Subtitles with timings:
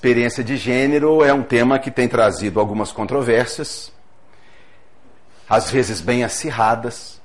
[0.00, 3.92] Experiência de gênero é um tema que tem trazido algumas controvérsias,
[5.46, 7.20] às vezes bem acirradas,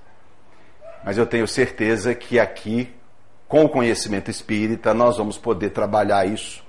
[1.01, 2.93] mas eu tenho certeza que aqui,
[3.47, 6.65] com o conhecimento espírita, nós vamos poder trabalhar isso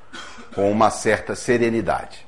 [0.54, 2.24] com uma certa serenidade.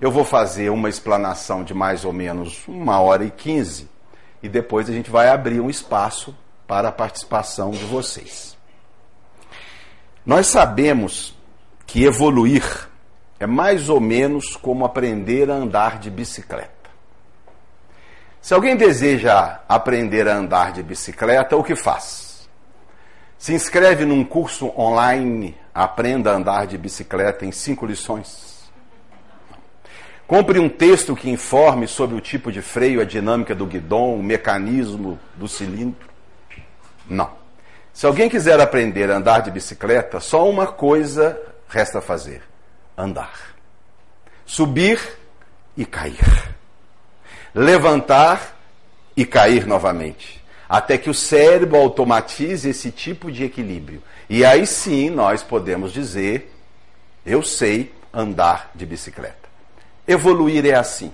[0.00, 3.88] Eu vou fazer uma explanação de mais ou menos uma hora e quinze
[4.42, 8.56] e depois a gente vai abrir um espaço para a participação de vocês.
[10.26, 11.38] Nós sabemos
[11.86, 12.88] que evoluir
[13.38, 16.70] é mais ou menos como aprender a andar de bicicleta.
[18.40, 22.48] Se alguém deseja aprender a andar de bicicleta, o que faz?
[23.38, 28.70] Se inscreve num curso online, aprenda a andar de bicicleta em cinco lições.
[30.26, 34.22] Compre um texto que informe sobre o tipo de freio, a dinâmica do guidão, o
[34.22, 36.08] mecanismo do cilindro.
[37.08, 37.30] Não.
[37.92, 42.42] Se alguém quiser aprender a andar de bicicleta, só uma coisa resta fazer:
[42.96, 43.54] andar.
[44.44, 45.00] Subir
[45.76, 46.54] e cair.
[47.54, 48.56] Levantar
[49.16, 50.44] e cair novamente.
[50.68, 54.02] Até que o cérebro automatize esse tipo de equilíbrio.
[54.28, 56.52] E aí sim nós podemos dizer:
[57.24, 59.48] eu sei andar de bicicleta.
[60.06, 61.12] Evoluir é assim.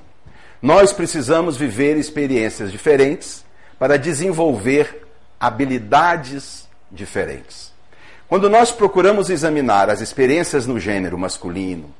[0.61, 3.45] Nós precisamos viver experiências diferentes
[3.79, 5.09] para desenvolver
[5.41, 7.72] habilidades diferentes.
[8.33, 11.95] Quando nós procuramos examinar as experiências no gênero masculino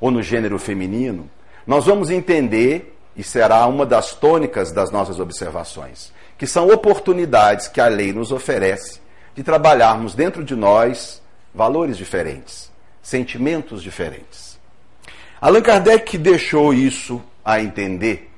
[0.00, 1.28] ou no gênero feminino,
[1.66, 7.82] nós vamos entender, e será uma das tônicas das nossas observações, que são oportunidades que
[7.82, 9.02] a lei nos oferece
[9.34, 11.20] de trabalharmos dentro de nós
[11.54, 12.70] valores diferentes,
[13.02, 14.58] sentimentos diferentes.
[15.38, 18.30] Allan Kardec deixou isso a entender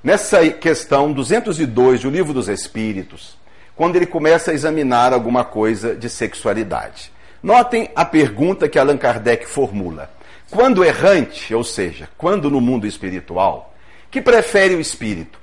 [0.00, 3.36] nessa questão 202 do Livro dos Espíritos,
[3.78, 7.12] quando ele começa a examinar alguma coisa de sexualidade.
[7.40, 10.10] Notem a pergunta que Allan Kardec formula.
[10.50, 13.72] Quando errante, ou seja, quando no mundo espiritual,
[14.10, 15.38] que prefere o espírito?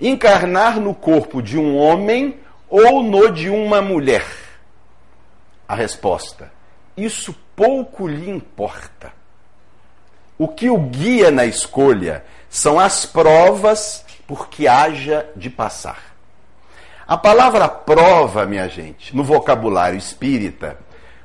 [0.00, 2.36] Encarnar no corpo de um homem
[2.68, 4.26] ou no de uma mulher?
[5.68, 6.50] A resposta:
[6.96, 9.12] isso pouco lhe importa.
[10.36, 16.09] O que o guia na escolha são as provas por que haja de passar.
[17.10, 20.78] A palavra prova, minha gente, no vocabulário espírita,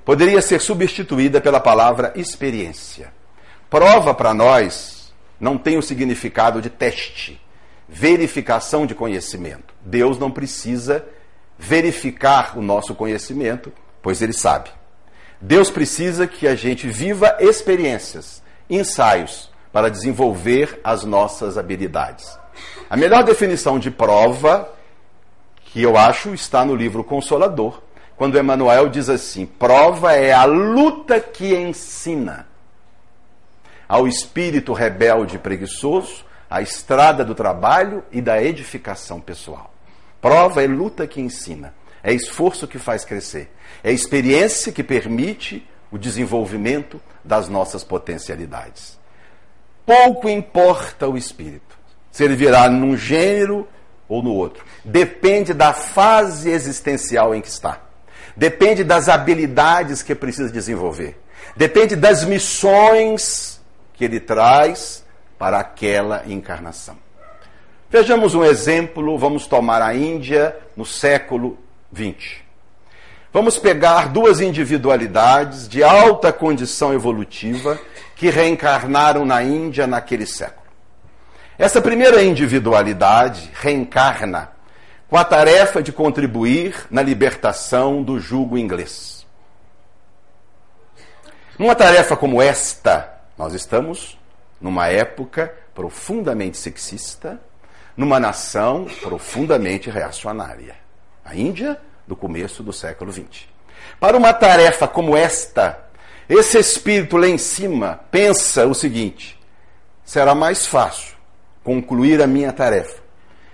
[0.04, 3.14] poderia ser substituída pela palavra experiência.
[3.70, 7.40] Prova para nós não tem o significado de teste,
[7.88, 9.76] verificação de conhecimento.
[9.80, 11.06] Deus não precisa
[11.56, 14.72] verificar o nosso conhecimento, pois ele sabe.
[15.40, 22.40] Deus precisa que a gente viva experiências, ensaios, para desenvolver as nossas habilidades.
[22.90, 24.74] A melhor definição de prova
[25.76, 27.82] que eu acho está no livro Consolador,
[28.16, 32.48] quando Emmanuel diz assim: prova é a luta que ensina
[33.86, 39.74] ao espírito rebelde e preguiçoso a estrada do trabalho e da edificação pessoal.
[40.22, 43.52] Prova é luta que ensina, é esforço que faz crescer,
[43.84, 48.98] é experiência que permite o desenvolvimento das nossas potencialidades.
[49.86, 51.78] Pouco importa o espírito,
[52.10, 53.68] se ele virá num gênero
[54.08, 54.64] ou no outro.
[54.84, 57.82] Depende da fase existencial em que está.
[58.36, 61.18] Depende das habilidades que precisa desenvolver.
[61.56, 63.62] Depende das missões
[63.94, 65.04] que ele traz
[65.38, 66.98] para aquela encarnação.
[67.90, 71.58] Vejamos um exemplo, vamos tomar a Índia no século
[71.96, 72.44] XX.
[73.32, 77.80] Vamos pegar duas individualidades de alta condição evolutiva
[78.16, 80.65] que reencarnaram na Índia naquele século.
[81.58, 84.52] Essa primeira individualidade reencarna
[85.08, 89.26] com a tarefa de contribuir na libertação do jugo inglês.
[91.58, 94.20] Numa tarefa como esta, nós estamos
[94.60, 97.40] numa época profundamente sexista,
[97.96, 100.76] numa nação profundamente reacionária.
[101.24, 103.48] A Índia, do começo do século XX.
[103.98, 105.86] Para uma tarefa como esta,
[106.28, 109.40] esse espírito lá em cima pensa o seguinte:
[110.04, 111.15] será mais fácil
[111.66, 113.02] concluir a minha tarefa,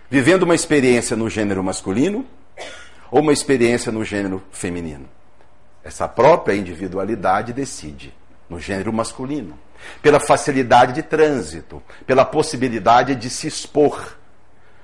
[0.09, 2.25] vivendo uma experiência no gênero masculino
[3.09, 5.07] ou uma experiência no gênero feminino.
[5.81, 8.13] Essa própria individualidade decide
[8.49, 9.57] no gênero masculino,
[10.01, 14.17] pela facilidade de trânsito, pela possibilidade de se expor,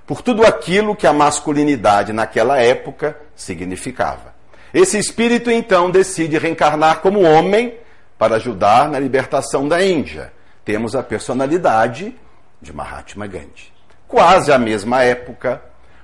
[0.06, 4.34] por tudo aquilo que a masculinidade naquela época significava.
[4.74, 7.78] Esse espírito então decide reencarnar como homem
[8.18, 10.32] para ajudar na libertação da Índia.
[10.64, 12.16] Temos a personalidade
[12.62, 13.72] de Mahatma Gandhi.
[14.08, 15.62] Quase à mesma época,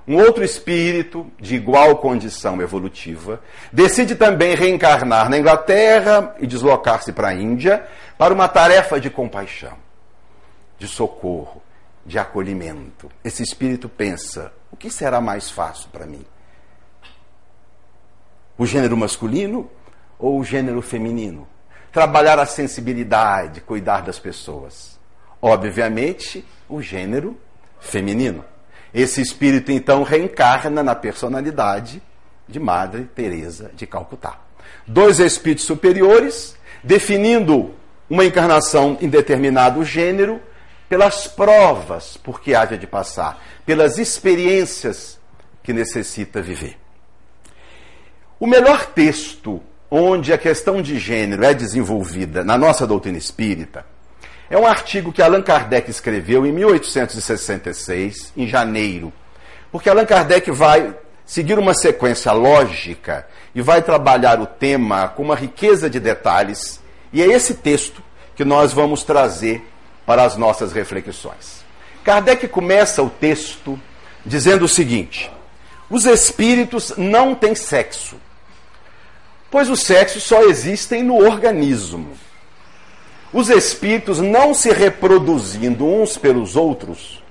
[0.08, 3.42] um outro espírito de igual condição evolutiva
[3.72, 9.78] decide também reencarnar na Inglaterra e deslocar-se para a Índia para uma tarefa de compaixão,
[10.78, 11.62] de socorro,
[12.06, 13.10] de acolhimento.
[13.24, 16.26] Esse espírito pensa: o que será mais fácil para mim?
[18.58, 19.72] O gênero masculino
[20.20, 21.48] ou o gênero feminino?
[21.94, 24.93] Trabalhar a sensibilidade, cuidar das pessoas.
[25.46, 27.38] Obviamente, o gênero
[27.78, 28.46] feminino.
[28.94, 32.02] Esse espírito então reencarna na personalidade
[32.48, 34.40] de Madre Teresa de Calcutá.
[34.88, 37.76] Dois espíritos superiores definindo
[38.10, 40.42] uma encarnação em determinado gênero
[40.88, 45.20] pelas provas por que haja de passar, pelas experiências
[45.62, 46.78] que necessita viver.
[48.40, 49.62] O melhor texto
[49.92, 53.92] onde a questão de gênero é desenvolvida na nossa doutrina espírita
[54.50, 59.12] é um artigo que Allan Kardec escreveu em 1866, em janeiro.
[59.72, 60.94] Porque Allan Kardec vai
[61.26, 63.26] seguir uma sequência lógica
[63.56, 66.82] e vai trabalhar o tema com uma riqueza de detalhes.
[67.12, 68.04] E é esse texto
[68.36, 69.66] que nós vamos trazer
[70.06, 71.64] para as nossas reflexões.
[72.04, 73.80] Kardec começa o texto
[74.26, 75.32] dizendo o seguinte:
[75.90, 78.18] os espíritos não têm sexo,
[79.50, 82.12] pois o sexo só existe no organismo
[83.34, 87.24] os espíritos não se reproduzindo uns pelos outros,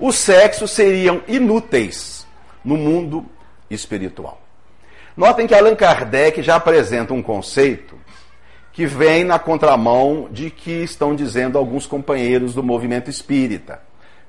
[0.00, 2.26] os sexos seriam inúteis
[2.64, 3.24] no mundo
[3.70, 4.40] espiritual.
[5.16, 7.96] Notem que Allan Kardec já apresenta um conceito
[8.72, 13.80] que vem na contramão de que estão dizendo alguns companheiros do movimento espírita,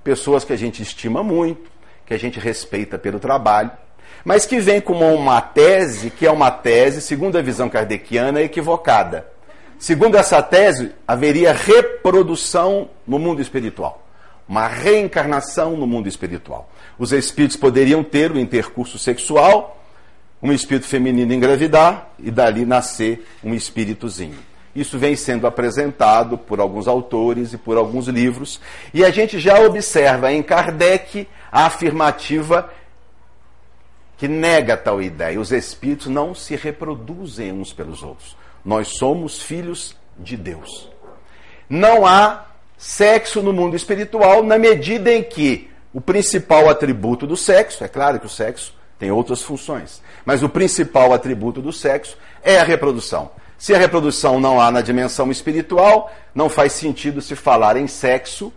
[0.04, 1.72] pessoas que a gente estima muito,
[2.06, 3.72] que a gente respeita pelo trabalho,
[4.24, 9.35] mas que vem como uma tese que é uma tese, segundo a visão kardeciana, equivocada
[9.86, 14.04] Segundo essa tese, haveria reprodução no mundo espiritual,
[14.50, 16.72] uma reencarnação no mundo espiritual.
[16.98, 19.80] Os espíritos poderiam ter o intercurso sexual,
[20.42, 24.40] um espírito feminino engravidar e dali nascer um espíritozinho.
[24.76, 28.60] Isso vem sendo apresentado por alguns autores e por alguns livros,
[28.92, 32.74] e a gente já observa em Kardec a afirmativa
[34.18, 35.40] que nega tal ideia.
[35.40, 38.36] Os espíritos não se reproduzem uns pelos outros.
[38.66, 40.90] Nós somos filhos de Deus.
[41.70, 42.46] Não há
[42.78, 48.20] sexo no mundo espiritual na medida em que o principal atributo do sexo, é claro
[48.20, 53.32] que o sexo tem outras funções, mas o principal atributo do sexo é a reprodução.
[53.58, 58.52] Se a reprodução não há na dimensão espiritual, não faz sentido se falar em sexo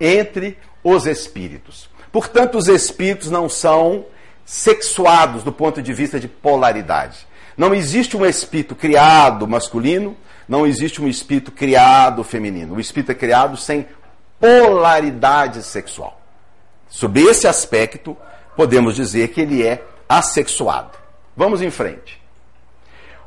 [0.00, 1.88] entre os espíritos.
[2.10, 4.06] Portanto, os espíritos não são
[4.44, 7.26] sexuados do ponto de vista de polaridade.
[7.56, 10.16] Não existe um espírito criado masculino,
[10.48, 12.74] não existe um espírito criado feminino.
[12.74, 13.86] O espírito é criado sem
[14.38, 16.20] polaridade sexual.
[16.88, 18.16] Sobre esse aspecto,
[18.56, 20.98] podemos dizer que ele é assexuado.
[21.36, 22.22] Vamos em frente.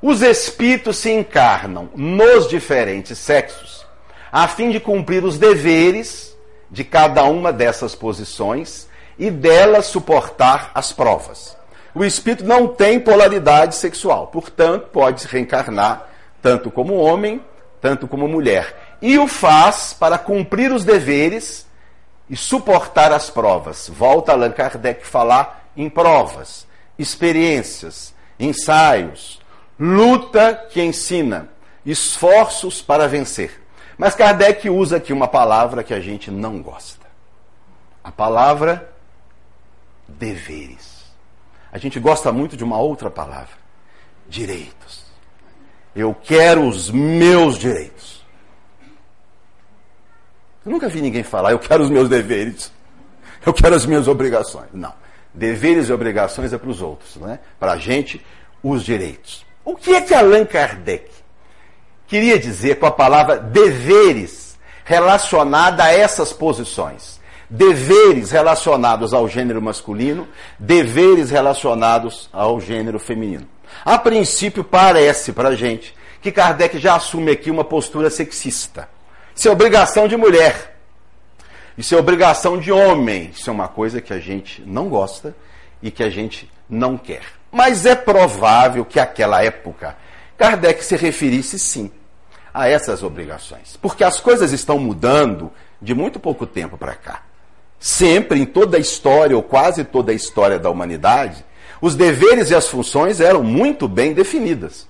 [0.02, 3.86] Os espíritos se encarnam nos diferentes sexos
[4.32, 6.38] a fim de cumprir os deveres
[6.70, 8.88] de cada uma dessas posições
[9.18, 11.57] e delas suportar as provas.
[11.98, 16.08] O espírito não tem polaridade sexual, portanto, pode se reencarnar
[16.40, 17.44] tanto como homem,
[17.82, 18.98] tanto como mulher.
[19.02, 21.66] E o faz para cumprir os deveres
[22.30, 23.90] e suportar as provas.
[23.90, 26.68] Volta Allan Kardec falar em provas,
[27.00, 29.42] experiências, ensaios,
[29.80, 31.50] luta que ensina,
[31.84, 33.60] esforços para vencer.
[33.98, 37.08] Mas Kardec usa aqui uma palavra que a gente não gosta.
[38.04, 38.88] A palavra
[40.08, 40.87] deveres.
[41.78, 43.54] A gente gosta muito de uma outra palavra:
[44.28, 45.06] direitos.
[45.96, 48.26] Eu quero os meus direitos.
[50.66, 52.72] Eu nunca vi ninguém falar, eu quero os meus deveres.
[53.46, 54.70] Eu quero as minhas obrigações.
[54.74, 54.92] Não.
[55.32, 57.40] Deveres e obrigações é para os outros, não é?
[57.60, 58.26] Para a gente,
[58.64, 59.46] os direitos.
[59.64, 61.12] O que é que Allan Kardec
[62.08, 67.17] queria dizer com a palavra deveres relacionada a essas posições?
[67.50, 70.28] Deveres relacionados ao gênero masculino,
[70.60, 73.48] deveres relacionados ao gênero feminino.
[73.86, 78.90] A princípio, parece para a gente que Kardec já assume aqui uma postura sexista.
[79.36, 80.78] Isso é obrigação de mulher.
[81.78, 83.32] Isso é obrigação de homem.
[83.34, 85.36] Isso é uma coisa que a gente não gosta
[85.82, 87.22] e que a gente não quer.
[87.52, 89.96] Mas é provável que aquela época
[90.38, 91.92] Kardec se referisse sim
[92.54, 93.78] a essas obrigações.
[93.78, 95.52] Porque as coisas estão mudando
[95.82, 97.27] de muito pouco tempo para cá.
[97.80, 101.46] Sempre, em toda a história, ou quase toda a história da humanidade,
[101.82, 104.88] os deveres e as funções eram muito bem definidas.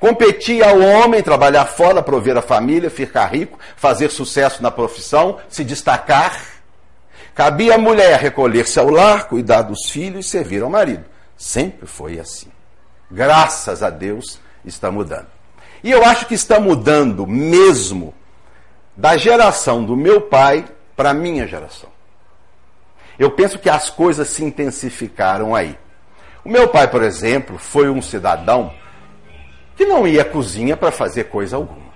[0.00, 5.62] Competia ao homem trabalhar fora, prover a família, ficar rico, fazer sucesso na profissão, se
[5.62, 6.44] destacar.
[7.34, 11.04] Cabia à mulher recolher-se ao lar, cuidar dos filhos e servir ao marido.
[11.36, 12.48] Sempre foi assim.
[13.10, 15.28] Graças a Deus está mudando.
[15.84, 18.12] E eu acho que está mudando mesmo
[18.96, 20.64] da geração do meu pai
[20.96, 21.91] para a minha geração.
[23.18, 25.78] Eu penso que as coisas se intensificaram aí.
[26.44, 28.72] O meu pai, por exemplo, foi um cidadão
[29.76, 31.92] que não ia à cozinha para fazer coisa alguma.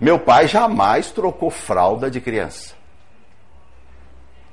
[0.00, 2.74] Meu pai jamais trocou fralda de criança.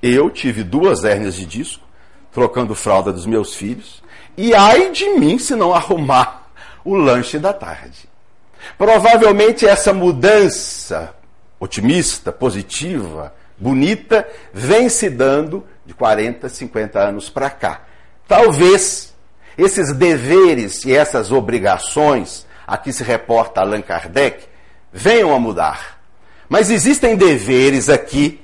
[0.02, 1.84] Eu tive duas hérnias de disco,
[2.32, 4.02] trocando fralda dos meus filhos,
[4.38, 6.52] e ai de mim se não arrumar
[6.86, 8.08] o lanche da tarde.
[8.78, 11.16] Provavelmente essa mudança
[11.60, 17.82] otimista, positiva, bonita, vem se dando de 40, 50 anos para cá.
[18.28, 19.14] Talvez
[19.58, 24.48] esses deveres e essas obrigações, aqui se reporta Allan Kardec,
[24.92, 26.00] venham a mudar.
[26.48, 28.42] Mas existem deveres aqui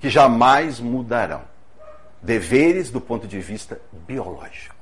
[0.00, 1.42] que jamais mudarão.
[2.20, 4.74] Deveres do ponto de vista biológico.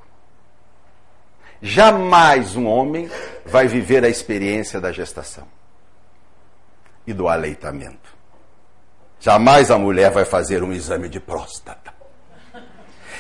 [1.63, 3.11] Jamais um homem
[3.45, 5.47] vai viver a experiência da gestação
[7.07, 8.00] e do aleitamento.
[9.21, 11.93] Jamais a mulher vai fazer um exame de próstata.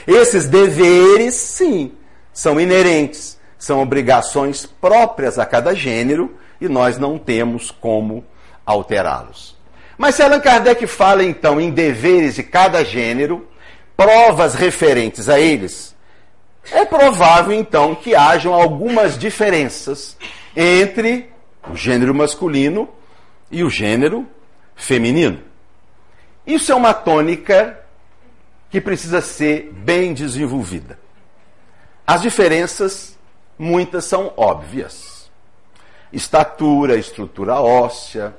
[0.07, 1.92] Esses deveres, sim,
[2.33, 8.25] são inerentes, são obrigações próprias a cada gênero e nós não temos como
[8.64, 9.54] alterá-los.
[9.99, 13.47] Mas se Allan Kardec fala então em deveres de cada gênero,
[13.95, 15.95] provas referentes a eles,
[16.73, 20.16] é provável então que hajam algumas diferenças
[20.57, 21.30] entre
[21.71, 22.88] o gênero masculino
[23.50, 24.26] e o gênero
[24.75, 25.50] feminino.
[26.50, 27.78] Isso é uma tônica
[28.71, 30.99] que precisa ser bem desenvolvida.
[32.04, 33.16] As diferenças,
[33.57, 35.30] muitas são óbvias.
[36.12, 38.35] Estatura, estrutura óssea,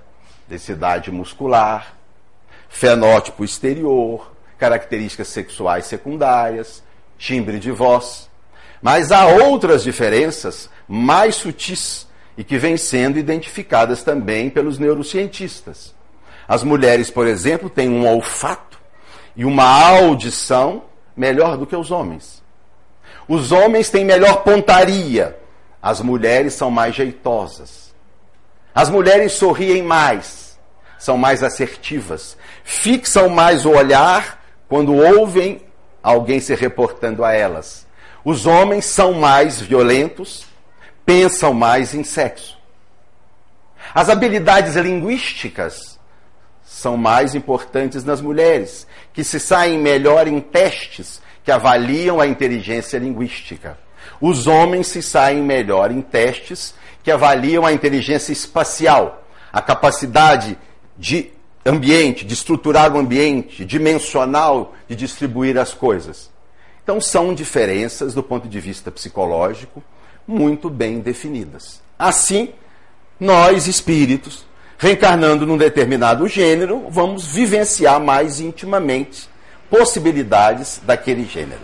[0.45, 1.95] densidade muscular,
[2.67, 6.83] fenótipo exterior, características sexuais secundárias,
[7.17, 8.29] timbre de voz.
[8.81, 15.95] Mas há outras diferenças mais sutis e que vêm sendo identificadas também pelos neurocientistas.
[16.51, 18.77] As mulheres, por exemplo, têm um olfato
[19.37, 20.83] e uma audição
[21.15, 22.43] melhor do que os homens.
[23.25, 25.39] Os homens têm melhor pontaria,
[25.81, 27.95] as mulheres são mais jeitosas.
[28.75, 30.59] As mulheres sorriem mais,
[30.99, 35.61] são mais assertivas, fixam mais o olhar quando ouvem
[36.03, 37.87] alguém se reportando a elas.
[38.25, 40.45] Os homens são mais violentos,
[41.05, 42.57] pensam mais em sexo.
[43.95, 45.90] As habilidades linguísticas
[46.71, 52.97] são mais importantes nas mulheres, que se saem melhor em testes que avaliam a inteligência
[52.97, 53.77] linguística.
[54.21, 56.73] Os homens se saem melhor em testes
[57.03, 60.57] que avaliam a inteligência espacial, a capacidade
[60.97, 61.31] de
[61.65, 66.31] ambiente, de estruturar o ambiente, dimensional, de distribuir as coisas.
[66.81, 69.83] Então são diferenças do ponto de vista psicológico
[70.25, 71.81] muito bem definidas.
[71.99, 72.53] Assim,
[73.19, 74.45] nós espíritos
[74.81, 79.29] reencarnando num determinado gênero, vamos vivenciar mais intimamente
[79.69, 81.61] possibilidades daquele gênero.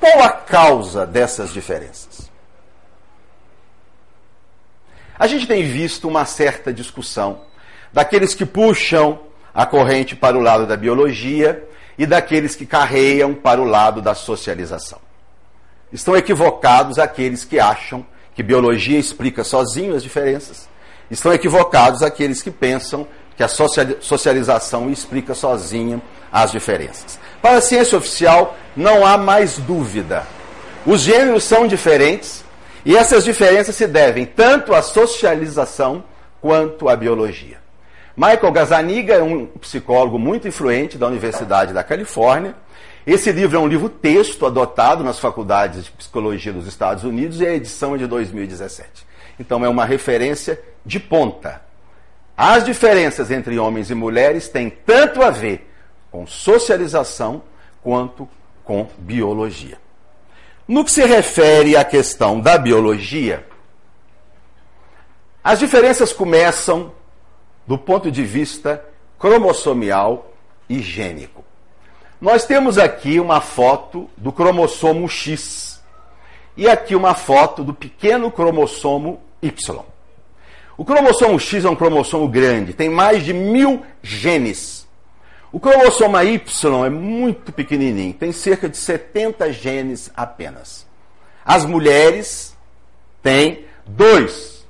[0.00, 2.30] Qual a causa dessas diferenças?
[5.18, 7.42] A gente tem visto uma certa discussão
[7.92, 9.20] daqueles que puxam
[9.52, 14.14] a corrente para o lado da biologia e daqueles que carreiam para o lado da
[14.14, 15.00] socialização.
[15.92, 20.66] Estão equivocados aqueles que acham que biologia explica sozinho as diferenças
[21.10, 27.18] Estão equivocados aqueles que pensam que a socialização explica sozinha as diferenças.
[27.40, 30.26] Para a ciência oficial, não há mais dúvida.
[30.84, 32.44] Os gêneros são diferentes
[32.84, 36.02] e essas diferenças se devem tanto à socialização
[36.40, 37.58] quanto à biologia.
[38.16, 42.56] Michael Gazzaniga é um psicólogo muito influente da Universidade da Califórnia.
[43.06, 47.46] Esse livro é um livro texto adotado nas faculdades de psicologia dos Estados Unidos e
[47.46, 49.06] a edição é de 2017.
[49.38, 51.62] Então é uma referência de ponta.
[52.36, 55.68] As diferenças entre homens e mulheres têm tanto a ver
[56.10, 57.42] com socialização
[57.82, 58.28] quanto
[58.64, 59.78] com biologia.
[60.66, 63.46] No que se refere à questão da biologia,
[65.42, 66.92] as diferenças começam
[67.66, 68.84] do ponto de vista
[69.18, 70.30] cromossomial
[70.68, 71.44] e gênico.
[72.20, 75.82] Nós temos aqui uma foto do cromossomo X
[76.56, 79.84] e aqui uma foto do pequeno cromossomo Y.
[80.76, 84.86] O cromossomo X é um cromossomo grande, tem mais de mil genes.
[85.50, 90.86] O cromossomo Y é muito pequenininho, tem cerca de 70 genes apenas.
[91.44, 92.56] As mulheres
[93.22, 94.66] têm dois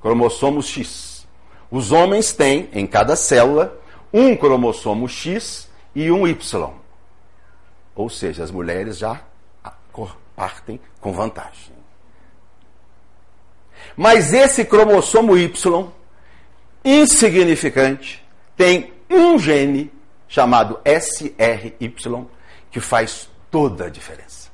[0.00, 1.26] cromossomos X.
[1.70, 3.78] Os homens têm, em cada célula,
[4.12, 6.70] um cromossomo X e um Y.
[7.94, 9.20] Ou seja, as mulheres já
[10.34, 11.72] partem com vantagem.
[13.96, 15.86] Mas esse cromossomo Y,
[16.84, 18.24] insignificante,
[18.56, 19.90] tem um gene
[20.28, 21.94] chamado SRY
[22.70, 24.48] que faz toda a diferença.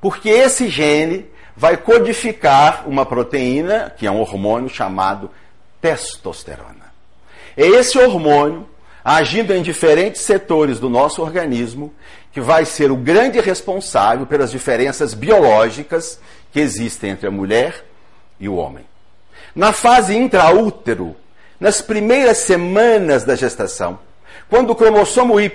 [0.00, 5.30] Porque esse gene vai codificar uma proteína, que é um hormônio chamado
[5.80, 6.92] testosterona.
[7.56, 8.68] É esse hormônio,
[9.02, 11.92] agindo em diferentes setores do nosso organismo,
[12.32, 16.20] que vai ser o grande responsável pelas diferenças biológicas
[16.52, 17.84] que existem entre a mulher
[18.38, 18.84] e o homem.
[19.54, 21.16] Na fase intraútero,
[21.58, 23.98] nas primeiras semanas da gestação,
[24.48, 25.50] quando o cromossomo Y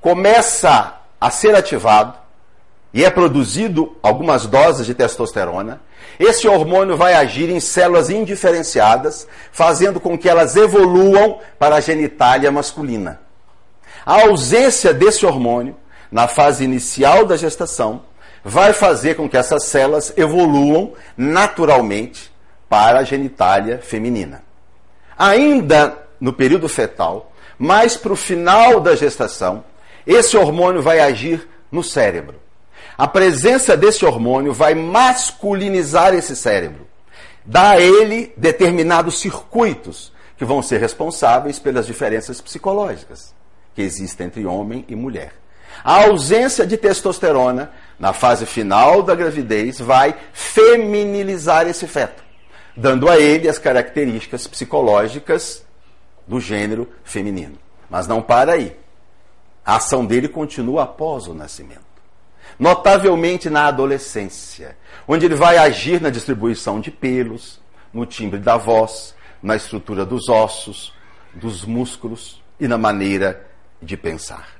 [0.00, 2.14] começa a ser ativado
[2.92, 5.80] e é produzido algumas doses de testosterona,
[6.18, 12.50] esse hormônio vai agir em células indiferenciadas, fazendo com que elas evoluam para a genitália
[12.50, 13.20] masculina.
[14.04, 15.76] A ausência desse hormônio
[16.10, 18.02] na fase inicial da gestação
[18.48, 22.32] vai fazer com que essas células evoluam naturalmente
[22.68, 24.44] para a genitália feminina.
[25.18, 29.64] Ainda no período fetal, mais para o final da gestação,
[30.06, 32.36] esse hormônio vai agir no cérebro.
[32.96, 36.86] A presença desse hormônio vai masculinizar esse cérebro,
[37.44, 43.34] dá a ele determinados circuitos que vão ser responsáveis pelas diferenças psicológicas
[43.74, 45.32] que existem entre homem e mulher.
[45.82, 52.22] A ausência de testosterona na fase final da gravidez vai feminilizar esse feto,
[52.76, 55.64] dando a ele as características psicológicas
[56.26, 57.58] do gênero feminino.
[57.88, 58.76] Mas não para aí.
[59.64, 61.86] A ação dele continua após o nascimento.
[62.58, 64.76] Notavelmente na adolescência,
[65.06, 67.60] onde ele vai agir na distribuição de pelos,
[67.92, 70.92] no timbre da voz, na estrutura dos ossos,
[71.34, 73.46] dos músculos e na maneira
[73.82, 74.55] de pensar.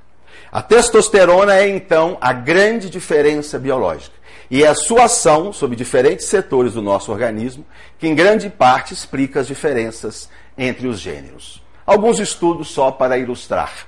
[0.51, 4.15] A testosterona é então a grande diferença biológica
[4.49, 7.65] e é a sua ação sobre diferentes setores do nosso organismo
[7.99, 11.61] que, em grande parte, explica as diferenças entre os gêneros.
[11.85, 13.87] Alguns estudos só para ilustrar.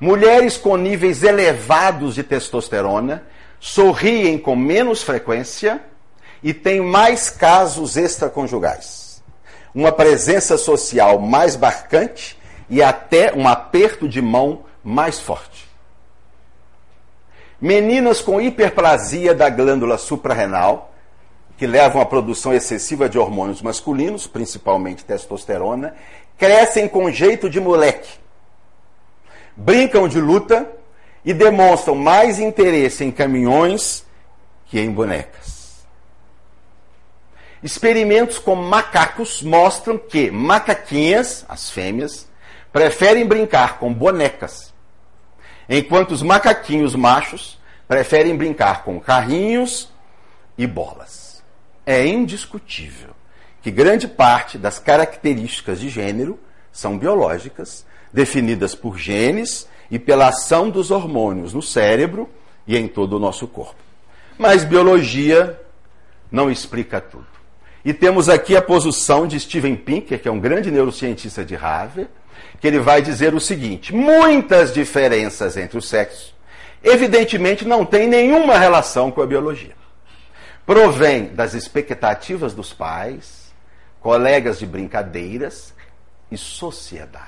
[0.00, 3.24] Mulheres com níveis elevados de testosterona
[3.60, 5.80] sorriem com menos frequência
[6.42, 9.22] e têm mais casos extraconjugais.
[9.74, 12.39] Uma presença social mais marcante
[12.70, 15.68] e até um aperto de mão mais forte.
[17.60, 20.94] Meninas com hiperplasia da glândula suprarrenal,
[21.58, 25.94] que levam à produção excessiva de hormônios masculinos, principalmente testosterona,
[26.38, 28.18] crescem com jeito de moleque.
[29.54, 30.66] Brincam de luta
[31.22, 34.06] e demonstram mais interesse em caminhões
[34.68, 35.84] que em bonecas.
[37.62, 42.29] Experimentos com macacos mostram que macaquinhas, as fêmeas,
[42.72, 44.72] preferem brincar com bonecas,
[45.68, 49.90] enquanto os macaquinhos machos preferem brincar com carrinhos
[50.56, 51.42] e bolas.
[51.84, 53.10] É indiscutível
[53.62, 56.38] que grande parte das características de gênero
[56.72, 62.28] são biológicas, definidas por genes e pela ação dos hormônios no cérebro
[62.66, 63.80] e em todo o nosso corpo.
[64.38, 65.60] Mas biologia
[66.30, 67.26] não explica tudo.
[67.84, 72.08] E temos aqui a posição de Steven Pinker, que é um grande neurocientista de Harvard,
[72.60, 76.34] que ele vai dizer o seguinte: muitas diferenças entre os sexos,
[76.82, 79.74] evidentemente, não têm nenhuma relação com a biologia.
[80.66, 83.52] Provém das expectativas dos pais,
[84.00, 85.74] colegas de brincadeiras
[86.30, 87.26] e sociedade.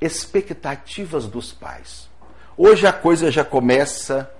[0.00, 2.10] Expectativas dos pais.
[2.56, 4.30] Hoje a coisa já começa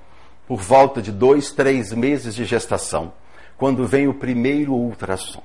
[0.47, 3.13] por volta de dois, três meses de gestação,
[3.57, 5.43] quando vem o primeiro ultrassom.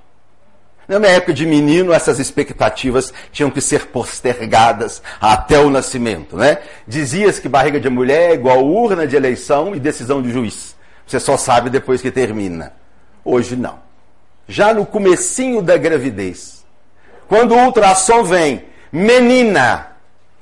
[0.87, 6.59] Na minha época de menino, essas expectativas tinham que ser postergadas até o nascimento, né?
[6.87, 10.77] Dizias que barriga de mulher é igual urna de eleição e decisão de juiz.
[11.05, 12.71] Você só sabe depois que termina.
[13.23, 13.79] Hoje não.
[14.47, 16.65] Já no comecinho da gravidez,
[17.27, 19.91] quando o ultrassom vem, menina,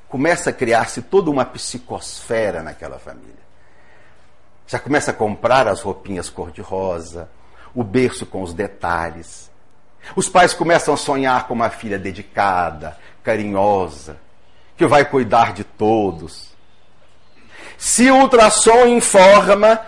[0.08, 3.34] começa a criar-se toda uma psicosfera naquela família.
[4.68, 7.28] Já começa a comprar as roupinhas cor-de-rosa,
[7.74, 9.55] o berço com os detalhes
[10.16, 14.18] os pais começam a sonhar com uma filha dedicada, carinhosa,
[14.78, 16.54] que vai cuidar de todos.
[17.78, 19.80] Se o ultrassom informa,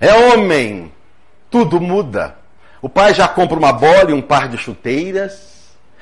[0.00, 0.92] é homem,
[1.50, 2.36] tudo muda.
[2.80, 5.58] O pai já compra uma bola e um par de chuteiras.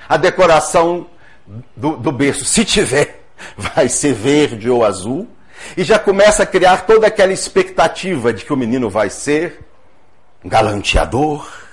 [0.09, 1.07] A decoração
[1.75, 3.23] do, do berço, se tiver,
[3.57, 5.29] vai ser verde ou azul.
[5.77, 9.61] E já começa a criar toda aquela expectativa de que o menino vai ser
[10.45, 11.66] um galanteador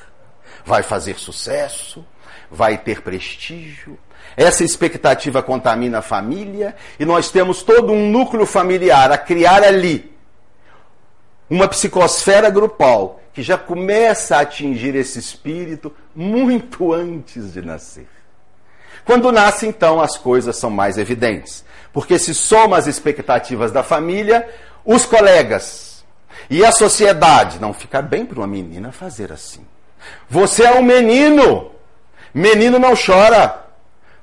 [0.66, 2.06] vai fazer sucesso,
[2.50, 3.98] vai ter prestígio.
[4.36, 10.14] Essa expectativa contamina a família e nós temos todo um núcleo familiar a criar ali
[11.50, 18.08] uma psicosfera grupal que já começa a atingir esse espírito muito antes de nascer.
[19.04, 24.50] Quando nasce, então, as coisas são mais evidentes, porque se soma as expectativas da família,
[24.86, 26.06] os colegas
[26.50, 27.60] e a sociedade.
[27.60, 29.66] Não fica bem para uma menina fazer assim.
[30.30, 31.72] Você é um menino,
[32.34, 33.66] menino não chora.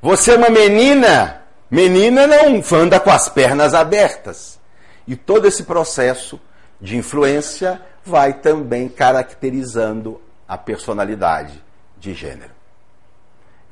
[0.03, 4.59] Você é uma menina, menina não anda com as pernas abertas.
[5.07, 6.41] E todo esse processo
[6.81, 11.63] de influência vai também caracterizando a personalidade
[11.99, 12.53] de gênero.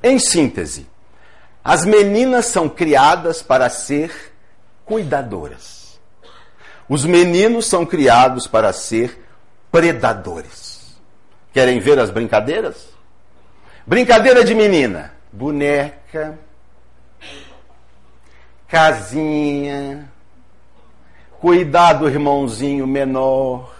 [0.02, 0.86] Em síntese,
[1.64, 4.32] as meninas são criadas para ser
[4.84, 5.98] cuidadoras.
[6.88, 9.26] Os meninos são criados para ser
[9.70, 10.67] predadores.
[11.58, 12.88] Querem ver as brincadeiras?
[13.84, 16.38] Brincadeira de menina: boneca,
[18.68, 20.08] casinha,
[21.40, 23.74] cuidar do irmãozinho menor.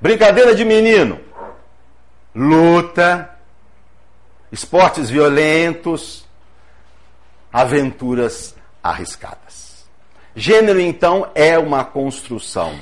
[0.00, 1.20] Brincadeira de menino:
[2.34, 3.30] luta,
[4.50, 6.26] esportes violentos,
[7.52, 9.86] aventuras arriscadas.
[10.34, 12.76] Gênero, então, é uma construção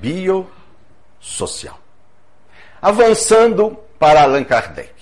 [0.00, 1.82] biosocial.
[2.84, 4.92] Avançando para Allan Kardec.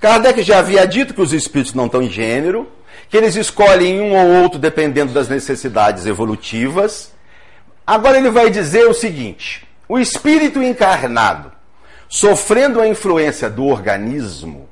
[0.00, 2.66] Kardec já havia dito que os espíritos não estão em gênero,
[3.10, 7.12] que eles escolhem um ou outro dependendo das necessidades evolutivas.
[7.86, 11.52] Agora ele vai dizer o seguinte: o espírito encarnado,
[12.08, 14.66] sofrendo a influência do organismo,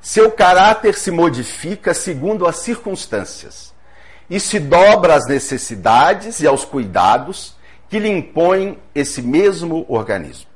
[0.00, 3.74] seu caráter se modifica segundo as circunstâncias
[4.30, 7.56] e se dobra às necessidades e aos cuidados
[7.88, 10.53] que lhe impõe esse mesmo organismo.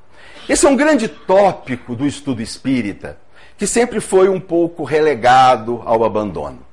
[0.49, 3.19] Esse é um grande tópico do estudo espírita,
[3.57, 6.65] que sempre foi um pouco relegado ao abandono.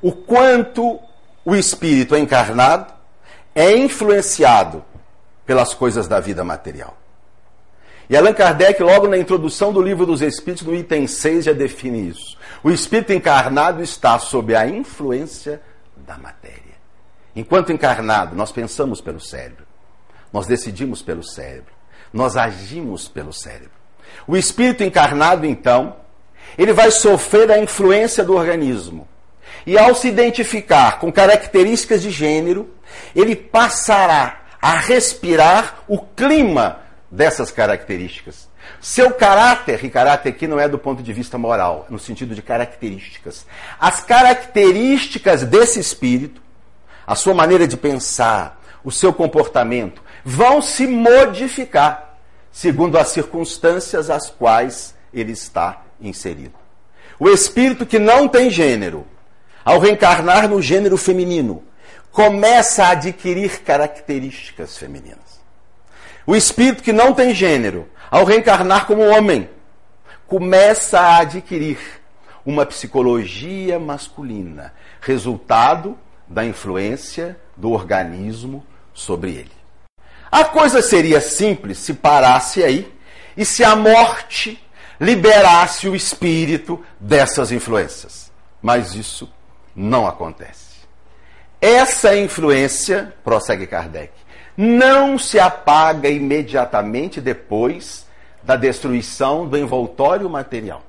[0.00, 0.98] O quanto
[1.44, 2.92] o espírito encarnado
[3.54, 4.84] é influenciado
[5.44, 6.96] pelas coisas da vida material.
[8.08, 12.08] E Allan Kardec, logo na introdução do livro dos Espíritos, no item 6, já define
[12.08, 12.38] isso.
[12.62, 15.60] O espírito encarnado está sob a influência
[15.94, 16.58] da matéria.
[17.36, 19.66] Enquanto encarnado, nós pensamos pelo cérebro,
[20.32, 21.77] nós decidimos pelo cérebro,
[22.12, 23.70] nós agimos pelo cérebro.
[24.26, 25.96] O espírito encarnado, então,
[26.56, 29.06] ele vai sofrer a influência do organismo.
[29.66, 32.72] E ao se identificar com características de gênero,
[33.14, 38.48] ele passará a respirar o clima dessas características.
[38.80, 42.42] Seu caráter, e caráter aqui não é do ponto de vista moral, no sentido de
[42.42, 43.46] características.
[43.78, 46.40] As características desse espírito,
[47.06, 52.16] a sua maneira de pensar, o seu comportamento, vão se modificar
[52.50, 56.54] segundo as circunstâncias às quais ele está inserido.
[57.18, 59.06] O espírito que não tem gênero,
[59.64, 61.62] ao reencarnar no gênero feminino,
[62.10, 65.40] começa a adquirir características femininas.
[66.26, 69.48] O espírito que não tem gênero, ao reencarnar como homem,
[70.26, 71.78] começa a adquirir
[72.44, 79.57] uma psicologia masculina, resultado da influência do organismo sobre ele.
[80.30, 82.92] A coisa seria simples se parasse aí
[83.36, 84.62] e se a morte
[85.00, 88.30] liberasse o espírito dessas influências.
[88.60, 89.30] Mas isso
[89.74, 90.68] não acontece.
[91.60, 94.12] Essa influência, prossegue Kardec,
[94.56, 98.06] não se apaga imediatamente depois
[98.42, 100.82] da destruição do envoltório material.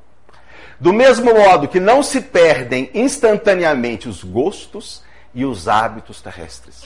[0.80, 5.04] Do mesmo modo que não se perdem instantaneamente os gostos
[5.36, 6.84] e os hábitos terrestres.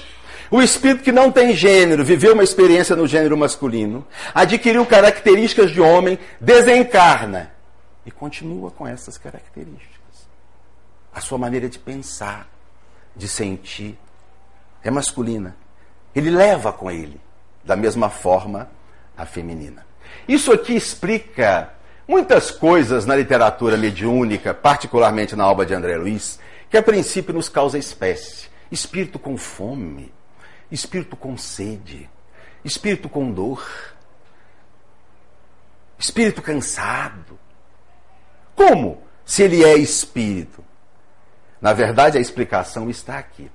[0.53, 5.81] O espírito que não tem gênero, viveu uma experiência no gênero masculino, adquiriu características de
[5.81, 7.51] homem, desencarna
[8.05, 10.27] e continua com essas características.
[11.11, 12.47] A sua maneira de pensar,
[13.15, 13.97] de sentir,
[14.83, 15.55] é masculina.
[16.13, 17.19] Ele leva com ele,
[17.63, 18.69] da mesma forma,
[19.17, 19.83] a feminina.
[20.27, 21.73] Isso aqui explica
[22.07, 26.39] muitas coisas na literatura mediúnica, particularmente na obra de André Luiz,
[26.69, 28.49] que a princípio nos causa espécie.
[28.71, 30.13] Espírito com fome,
[30.73, 32.09] espírito com sede,
[32.65, 33.63] espírito com dor,
[35.99, 37.39] espírito cansado.
[38.55, 40.63] Como se ele é espírito?
[41.61, 43.49] Na verdade, a explicação está aqui.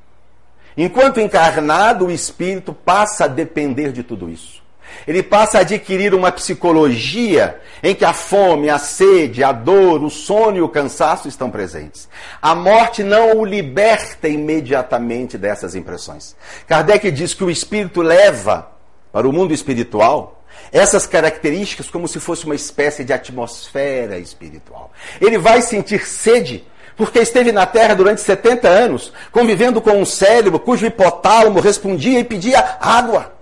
[0.77, 4.58] Enquanto encarnado, o espírito passa a depender de tudo isso.
[5.07, 10.11] Ele passa a adquirir uma psicologia em que a fome, a sede, a dor, o
[10.11, 12.09] sono e o cansaço estão presentes.
[12.41, 16.37] A morte não o liberta imediatamente dessas impressões.
[16.67, 18.71] Kardec diz que o espírito leva
[19.13, 24.91] para o mundo espiritual essas características como se fosse uma espécie de atmosfera espiritual.
[25.21, 26.65] Ele vai sentir sede
[26.97, 32.25] porque esteve na Terra durante 70 anos, convivendo com um cérebro cujo hipotálamo respondia e
[32.25, 33.38] pedia água.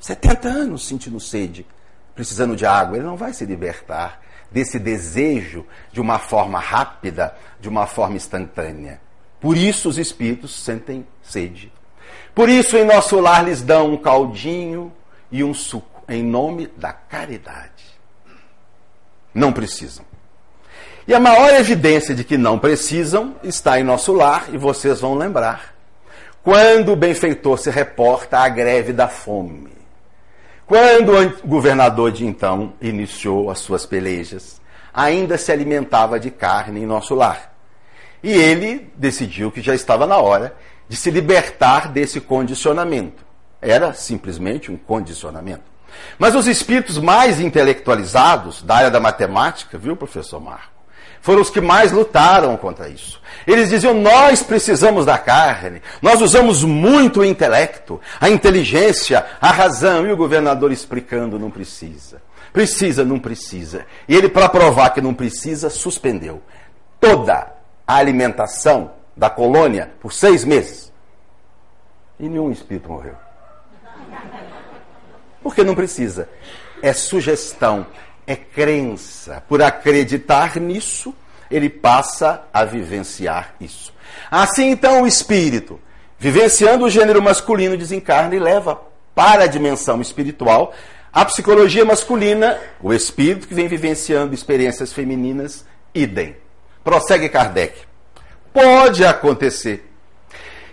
[0.00, 1.66] 70 anos sentindo sede,
[2.14, 2.96] precisando de água.
[2.96, 9.00] Ele não vai se libertar desse desejo de uma forma rápida, de uma forma instantânea.
[9.40, 11.72] Por isso os espíritos sentem sede.
[12.34, 14.92] Por isso em nosso lar lhes dão um caldinho
[15.30, 17.84] e um suco, em nome da caridade.
[19.34, 20.04] Não precisam.
[21.06, 25.14] E a maior evidência de que não precisam está em nosso lar, e vocês vão
[25.14, 25.74] lembrar.
[26.42, 29.75] Quando o benfeitor se reporta à greve da fome.
[30.66, 34.60] Quando o governador de então iniciou as suas pelejas,
[34.92, 37.54] ainda se alimentava de carne em nosso lar.
[38.20, 40.56] E ele decidiu que já estava na hora
[40.88, 43.24] de se libertar desse condicionamento.
[43.62, 45.62] Era simplesmente um condicionamento.
[46.18, 50.75] Mas os espíritos mais intelectualizados da área da matemática, viu, professor Marco?
[51.20, 53.20] Foram os que mais lutaram contra isso.
[53.46, 60.06] Eles diziam: nós precisamos da carne, nós usamos muito o intelecto, a inteligência, a razão.
[60.06, 62.22] E o governador explicando: não precisa.
[62.52, 63.84] Precisa, não precisa.
[64.08, 66.42] E ele, para provar que não precisa, suspendeu
[66.98, 67.52] toda
[67.86, 70.92] a alimentação da colônia por seis meses.
[72.18, 73.14] E nenhum espírito morreu.
[75.42, 76.28] Porque não precisa.
[76.82, 77.86] É sugestão,
[78.26, 79.42] é crença.
[79.48, 81.14] Por acreditar nisso,
[81.50, 83.94] ele passa a vivenciar isso.
[84.30, 85.80] Assim, então, o espírito,
[86.18, 88.80] vivenciando o gênero masculino, desencarna e leva
[89.14, 90.74] para a dimensão espiritual
[91.12, 96.36] a psicologia masculina, o espírito que vem vivenciando experiências femininas, idem.
[96.84, 97.80] Prossegue Kardec.
[98.52, 99.90] Pode acontecer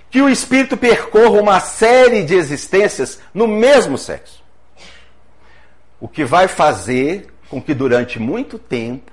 [0.10, 4.44] que o espírito percorra uma série de existências no mesmo sexo
[6.04, 9.12] o que vai fazer com que durante muito tempo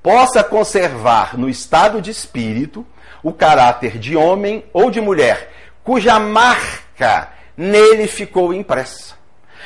[0.00, 2.86] possa conservar no estado de espírito
[3.20, 9.16] o caráter de homem ou de mulher, cuja marca nele ficou impressa.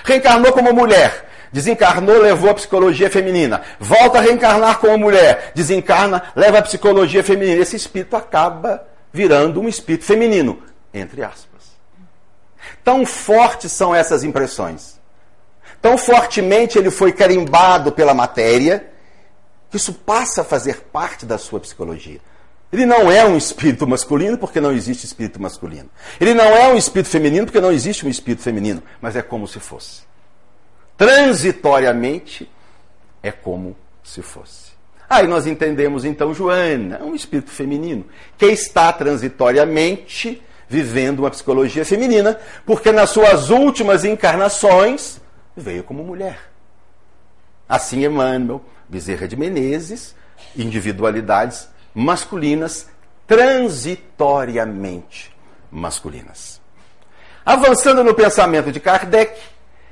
[0.02, 3.60] Reencarnou como mulher, desencarnou, levou a psicologia feminina.
[3.78, 7.60] Volta a reencarnar como mulher, desencarna, leva a psicologia feminina.
[7.60, 10.62] Esse espírito acaba virando um espírito feminino,
[10.94, 11.76] entre aspas.
[12.82, 14.93] Tão fortes são essas impressões
[15.85, 18.90] Tão fortemente ele foi carimbado pela matéria,
[19.70, 22.20] que isso passa a fazer parte da sua psicologia.
[22.73, 25.90] Ele não é um espírito masculino porque não existe espírito masculino.
[26.18, 29.47] Ele não é um espírito feminino porque não existe um espírito feminino, mas é como
[29.47, 30.05] se fosse.
[30.97, 32.51] Transitoriamente
[33.23, 34.73] é como se fosse.
[35.07, 38.07] Aí nós entendemos então Joana, um espírito feminino,
[38.38, 45.23] que está transitoriamente vivendo uma psicologia feminina, porque nas suas últimas encarnações
[45.56, 46.50] veio como mulher.
[47.68, 50.16] Assim, Emmanuel, Bezerra de Menezes,
[50.56, 52.88] individualidades masculinas,
[53.26, 55.34] transitoriamente
[55.70, 56.60] masculinas.
[57.44, 59.38] Avançando no pensamento de Kardec,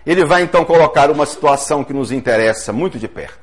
[0.05, 3.39] ele vai então colocar uma situação que nos interessa muito de perto.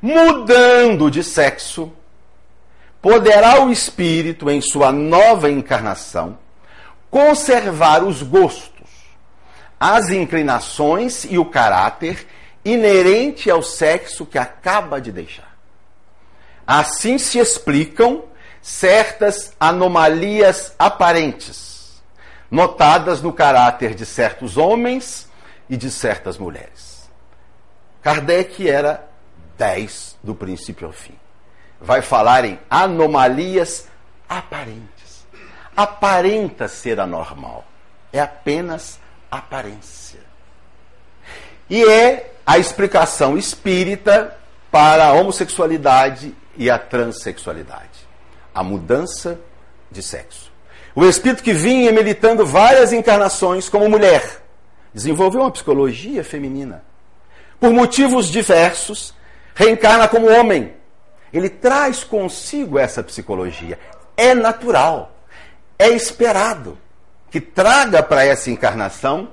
[0.00, 1.92] Mudando de sexo,
[3.00, 6.38] poderá o espírito, em sua nova encarnação,
[7.10, 8.77] conservar os gostos
[9.78, 12.26] as inclinações e o caráter
[12.64, 15.56] inerente ao sexo que acaba de deixar.
[16.66, 18.24] Assim se explicam
[18.60, 22.02] certas anomalias aparentes,
[22.50, 25.28] notadas no caráter de certos homens
[25.68, 27.08] e de certas mulheres.
[28.02, 29.08] Kardec era
[29.56, 31.14] 10 do princípio ao fim.
[31.80, 33.86] Vai falar em anomalias
[34.28, 35.26] aparentes.
[35.76, 37.64] Aparenta ser anormal.
[38.12, 38.98] É apenas
[39.30, 40.20] aparência.
[41.68, 44.36] E é a explicação espírita
[44.70, 48.08] para a homossexualidade e a transexualidade.
[48.54, 49.38] A mudança
[49.90, 50.50] de sexo.
[50.94, 54.42] O espírito que vinha militando várias encarnações como mulher
[54.92, 56.82] desenvolveu uma psicologia feminina.
[57.60, 59.14] Por motivos diversos,
[59.54, 60.72] reencarna como homem.
[61.32, 63.78] Ele traz consigo essa psicologia.
[64.16, 65.12] É natural,
[65.78, 66.78] é esperado
[67.30, 69.28] que traga para essa encarnação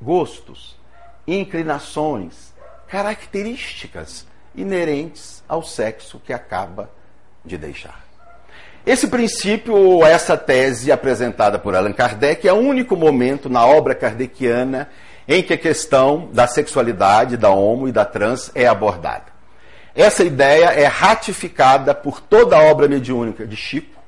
[0.00, 0.76] gostos,
[1.26, 2.52] inclinações,
[2.88, 6.90] características inerentes ao sexo que acaba
[7.44, 8.02] de deixar.
[8.84, 13.94] Esse princípio, ou essa tese apresentada por Allan Kardec, é o único momento na obra
[13.94, 14.90] kardeciana
[15.26, 19.26] em que a questão da sexualidade, da homo e da trans é abordada.
[19.94, 24.00] Essa ideia é ratificada por toda a obra mediúnica de Chico,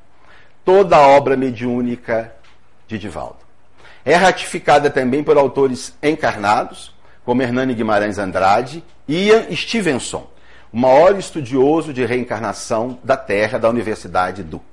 [0.64, 2.34] toda a obra mediúnica
[2.94, 3.38] de Divaldo.
[4.04, 10.26] É ratificada também por autores encarnados, como Hernani Guimarães Andrade e Ian Stevenson,
[10.72, 14.64] o maior estudioso de reencarnação da Terra da Universidade Duke.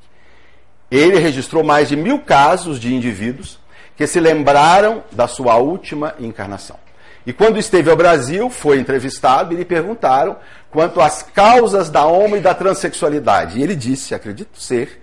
[0.90, 3.60] Ele registrou mais de mil casos de indivíduos
[3.96, 6.78] que se lembraram da sua última encarnação.
[7.26, 10.38] E quando esteve ao Brasil, foi entrevistado e lhe perguntaram
[10.72, 13.60] quanto às causas da homo e da transexualidade.
[13.60, 15.02] E ele disse, acredito ser,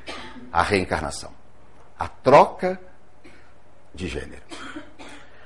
[0.53, 1.31] a reencarnação.
[1.99, 2.79] A troca
[3.99, 4.43] de gênero.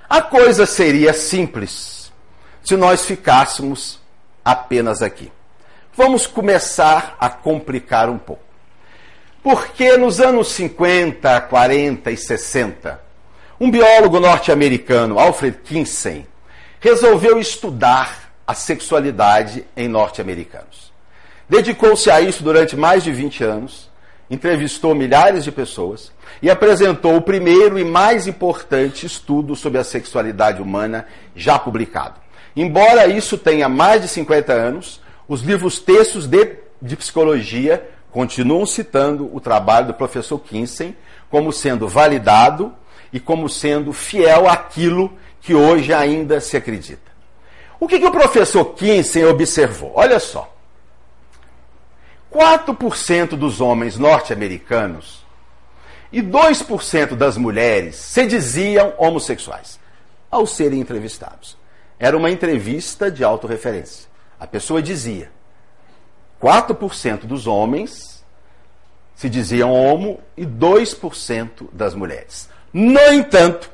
[0.09, 2.12] A coisa seria simples
[2.62, 3.99] se nós ficássemos
[4.45, 5.33] apenas aqui.
[5.97, 8.43] Vamos começar a complicar um pouco.
[9.43, 13.01] Porque nos anos 50, 40 e 60,
[13.59, 16.27] um biólogo norte-americano, Alfred Kinsey,
[16.79, 20.93] resolveu estudar a sexualidade em norte-americanos.
[21.49, 23.91] Dedicou-se a isso durante mais de 20 anos,
[24.33, 30.62] entrevistou milhares de pessoas e apresentou o primeiro e mais importante estudo sobre a sexualidade
[30.62, 32.14] humana já publicado.
[32.57, 39.29] Embora isso tenha mais de 50 anos, os livros textos de, de psicologia continuam citando
[39.37, 40.97] o trabalho do professor Kinsey
[41.31, 42.73] como sendo validado
[43.12, 47.12] e como sendo fiel àquilo que hoje ainda se acredita.
[47.79, 49.92] O que, que o professor Kinsey observou?
[49.95, 50.51] Olha só.
[52.33, 55.23] 4% dos homens norte-americanos
[56.11, 59.79] e 2% das mulheres se diziam homossexuais
[60.31, 61.59] ao serem entrevistados.
[61.99, 64.09] Era uma entrevista de autorreferência.
[64.40, 65.31] A pessoa dizia:
[66.40, 68.25] 4% dos homens
[69.14, 72.49] se diziam homo e 2% das mulheres.
[72.73, 73.71] No entanto,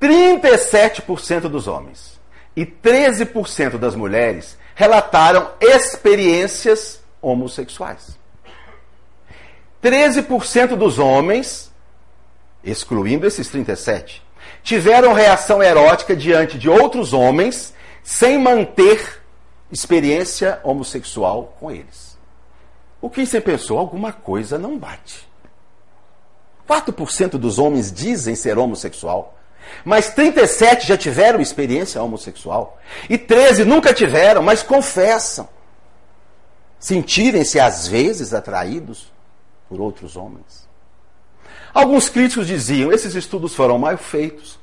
[0.00, 2.20] 37% dos homens
[2.54, 8.18] e 13% das mulheres relataram experiências homossexuais.
[9.82, 11.72] 13% dos homens,
[12.62, 14.22] excluindo esses 37,
[14.62, 19.22] tiveram reação erótica diante de outros homens sem manter
[19.70, 22.18] experiência homossexual com eles.
[23.00, 23.78] O que você pensou?
[23.78, 25.28] Alguma coisa não bate.
[26.68, 29.36] 4% dos homens dizem ser homossexual,
[29.84, 35.48] mas 37 já tiveram experiência homossexual e 13 nunca tiveram, mas confessam
[36.82, 39.06] sentirem-se às vezes atraídos
[39.68, 40.68] por outros homens.
[41.72, 44.58] Alguns críticos diziam: esses estudos foram mal feitos,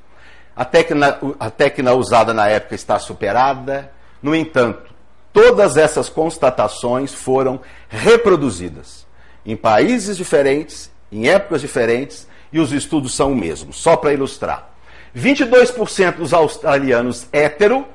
[0.53, 3.89] a técnica, a técnica usada na época está superada.
[4.21, 4.93] No entanto,
[5.31, 9.07] todas essas constatações foram reproduzidas
[9.45, 13.71] em países diferentes em épocas diferentes e os estudos são o mesmo.
[13.71, 14.69] Só para ilustrar.
[15.15, 17.87] 22% dos australianos hétero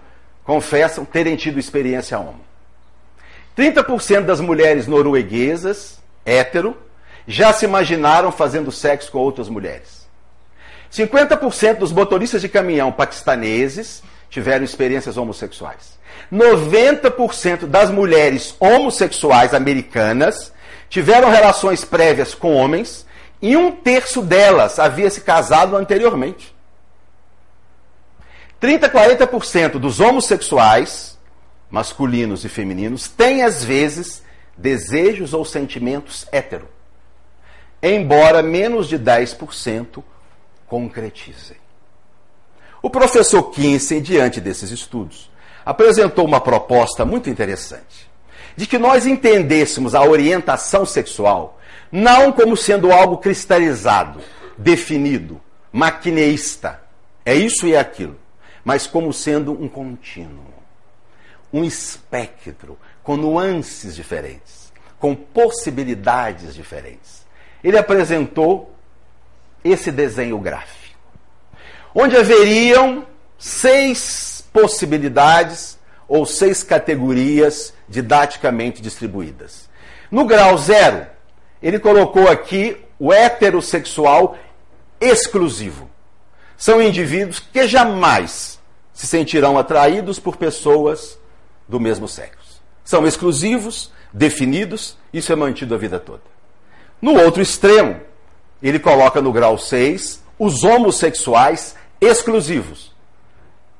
[0.43, 2.41] confessam terem tido experiência homo.
[3.57, 6.77] 30% das mulheres norueguesas hétero
[7.27, 10.07] já se imaginaram fazendo sexo com outras mulheres.
[10.93, 15.99] 50% dos motoristas de caminhão paquistaneses tiveram experiências homossexuais.
[16.33, 20.53] 90% das mulheres homossexuais americanas
[20.89, 23.07] tiveram relações prévias com homens
[23.43, 26.55] e um terço delas havia se casado anteriormente.
[28.61, 31.14] 30 a 40% dos homossexuais,
[31.75, 34.23] masculinos e femininos, têm às vezes
[34.57, 36.69] desejos ou sentimentos hétero,
[37.83, 40.01] embora menos de 10%
[40.69, 41.57] concretizem.
[42.81, 45.29] O professor Kinsey, diante desses estudos,
[45.67, 48.09] apresentou uma proposta muito interessante
[48.55, 51.59] de que nós entendêssemos a orientação sexual
[51.91, 54.21] não como sendo algo cristalizado,
[54.57, 55.41] definido,
[55.73, 56.81] maquineísta,
[57.25, 58.17] é isso e é aquilo,
[58.65, 60.54] mas como sendo um contínuo,
[61.55, 67.25] um espectro com nuances diferentes, com possibilidades diferentes.
[67.63, 68.75] Ele apresentou
[69.63, 70.99] esse desenho gráfico,
[71.95, 73.07] onde haveriam
[73.39, 79.71] seis possibilidades ou seis categorias didaticamente distribuídas.
[80.11, 81.07] No grau zero,
[81.63, 84.37] ele colocou aqui o heterossexual
[85.01, 85.89] exclusivo.
[86.57, 88.59] São indivíduos que jamais
[88.93, 91.17] se sentirão atraídos por pessoas
[91.69, 92.63] do mesmo sexo.
[92.85, 96.23] São exclusivos, definidos, isso é mantido a vida toda.
[97.01, 98.01] No outro extremo,
[98.63, 102.93] ele coloca no grau 6 os homossexuais exclusivos.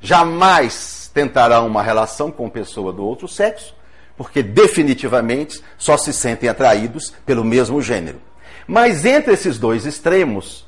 [0.01, 3.75] Jamais tentarão uma relação com pessoa do outro sexo,
[4.17, 8.21] porque definitivamente só se sentem atraídos pelo mesmo gênero.
[8.67, 10.67] Mas entre esses dois extremos,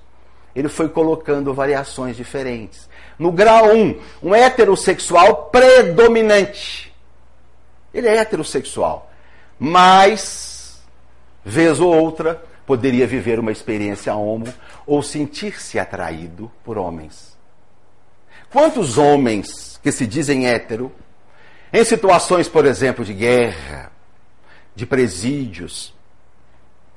[0.54, 2.88] ele foi colocando variações diferentes.
[3.18, 6.92] No grau 1, um heterossexual predominante.
[7.96, 9.10] Ele é heterossexual,
[9.58, 10.78] mas,
[11.42, 14.52] vez ou outra, poderia viver uma experiência homo
[14.86, 17.34] ou sentir-se atraído por homens.
[18.50, 20.92] Quantos homens que se dizem hétero
[21.72, 23.90] em situações, por exemplo, de guerra,
[24.74, 25.94] de presídios,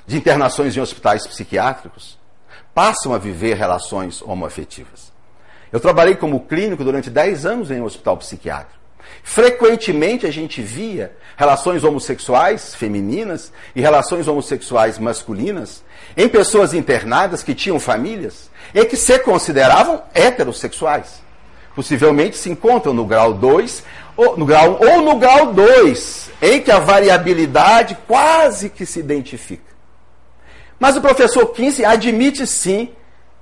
[0.06, 2.20] de internações em hospitais psiquiátricos,
[2.74, 5.14] passam a viver relações homoafetivas.
[5.72, 8.79] Eu trabalhei como clínico durante 10 anos em um hospital psiquiátrico.
[9.24, 15.84] Frequentemente a gente via relações homossexuais femininas e relações homossexuais masculinas
[16.18, 21.22] em pessoas internadas que tinham famílias e que se consideravam heterossexuais.
[21.76, 23.84] Possivelmente se encontram no grau 2
[24.18, 29.00] ou no grau 1 ou no grau 2, em que a variabilidade quase que se
[29.00, 29.70] identifica.
[30.78, 32.90] Mas o professor Kinsey admite sim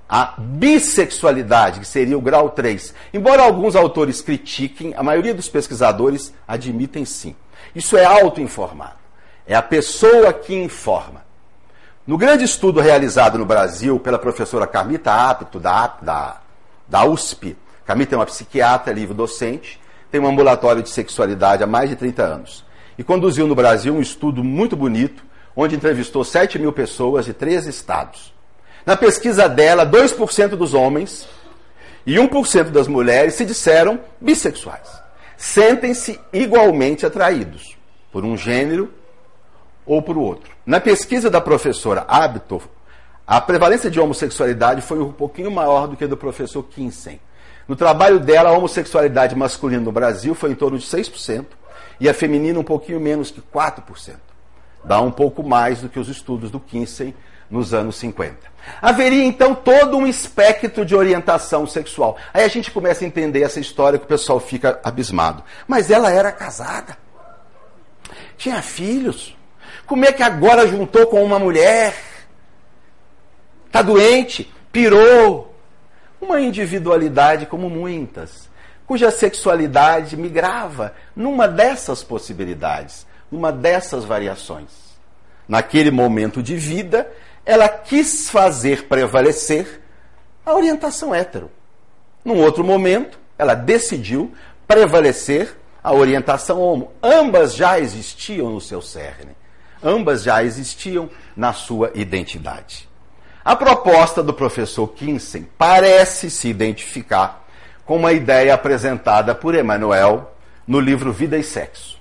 [0.09, 2.93] a bissexualidade, que seria o grau 3.
[3.13, 7.35] Embora alguns autores critiquem, a maioria dos pesquisadores admitem sim.
[7.75, 8.95] Isso é auto-informado.
[9.45, 11.25] É a pessoa que informa.
[12.05, 16.41] No grande estudo realizado no Brasil pela professora Carmita Apto, da, da,
[16.87, 19.79] da USP, Carmita é uma psiquiatra, livre-docente,
[20.09, 22.65] tem um ambulatório de sexualidade há mais de 30 anos.
[22.97, 25.23] E conduziu no Brasil um estudo muito bonito,
[25.55, 28.33] onde entrevistou 7 mil pessoas de três estados.
[28.87, 31.27] Na pesquisa dela, 2% dos homens
[32.05, 34.89] e 1% das mulheres se disseram bissexuais.
[35.35, 37.77] Sentem-se igualmente atraídos
[38.13, 38.93] por um gênero
[39.85, 40.53] ou por outro.
[40.65, 42.61] Na pesquisa da professora Abtor,
[43.27, 47.19] a prevalência de homossexualidade foi um pouquinho maior do que a do professor Kinsen.
[47.67, 51.45] No trabalho dela, a homossexualidade masculina no Brasil foi em torno de 6%
[51.99, 54.15] e a feminina um pouquinho menos que 4%.
[54.81, 57.13] Dá um pouco mais do que os estudos do Kinsen
[57.51, 58.56] nos anos 50.
[58.81, 62.17] Haveria então todo um espectro de orientação sexual.
[62.33, 65.43] Aí a gente começa a entender essa história que o pessoal fica abismado.
[65.67, 66.97] Mas ela era casada,
[68.37, 69.35] tinha filhos.
[69.85, 71.95] Como é que agora juntou com uma mulher?
[73.65, 75.55] Está doente, pirou.
[76.19, 78.49] Uma individualidade como muitas,
[78.87, 84.97] cuja sexualidade migrava numa dessas possibilidades, numa dessas variações.
[85.47, 87.07] Naquele momento de vida,
[87.47, 89.81] ela quis fazer prevalecer
[90.45, 91.49] a orientação hétero.
[92.23, 94.33] Num outro momento, ela decidiu
[94.67, 96.91] prevalecer a orientação homo.
[97.01, 99.31] Ambas já existiam no seu cerne.
[99.81, 102.89] Ambas já existiam na sua identidade.
[103.45, 107.47] A proposta do professor Kinsen parece se identificar
[107.85, 110.33] com uma ideia apresentada por Emmanuel
[110.67, 111.97] no livro Vida e Sexo.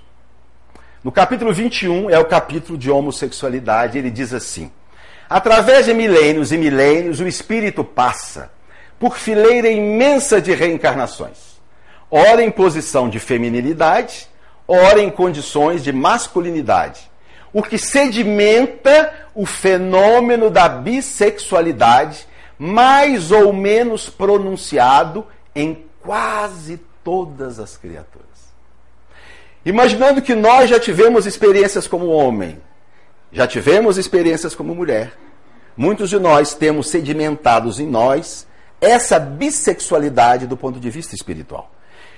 [1.01, 4.69] No capítulo 21 é o capítulo de homossexualidade, ele diz assim:
[5.29, 8.49] Através de milênios e milênios, o espírito passa
[8.99, 11.57] por fileira imensa de reencarnações.
[12.09, 14.27] Ora em posição de feminilidade,
[14.67, 17.11] ora em condições de masculinidade.
[17.51, 22.25] O que sedimenta o fenômeno da bissexualidade,
[22.57, 28.27] mais ou menos pronunciado em quase todas as criaturas.
[29.65, 32.57] Imaginando que nós já tivemos experiências como homem,
[33.37, 35.13] já tivemos experiências como mulher.
[35.77, 38.47] Muitos de nós temos sedimentados em nós
[38.81, 41.71] essa bissexualidade do ponto de vista espiritual,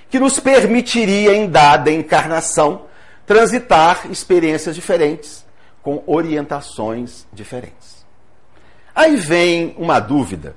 [0.08, 2.86] que nos permitiria, em dada encarnação,
[3.26, 5.44] transitar experiências diferentes,
[5.82, 8.06] com orientações diferentes.
[8.94, 10.56] Aí vem uma dúvida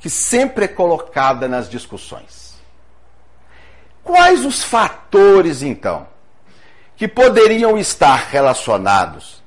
[0.00, 2.56] que sempre é colocada nas discussões.
[4.02, 6.08] Quais os fatores, então,
[6.96, 9.39] que poderiam estar relacionados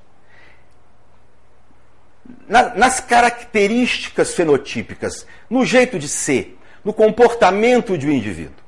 [2.53, 8.63] na, nas características fenotípicas, no jeito de ser, no comportamento de um indivíduo.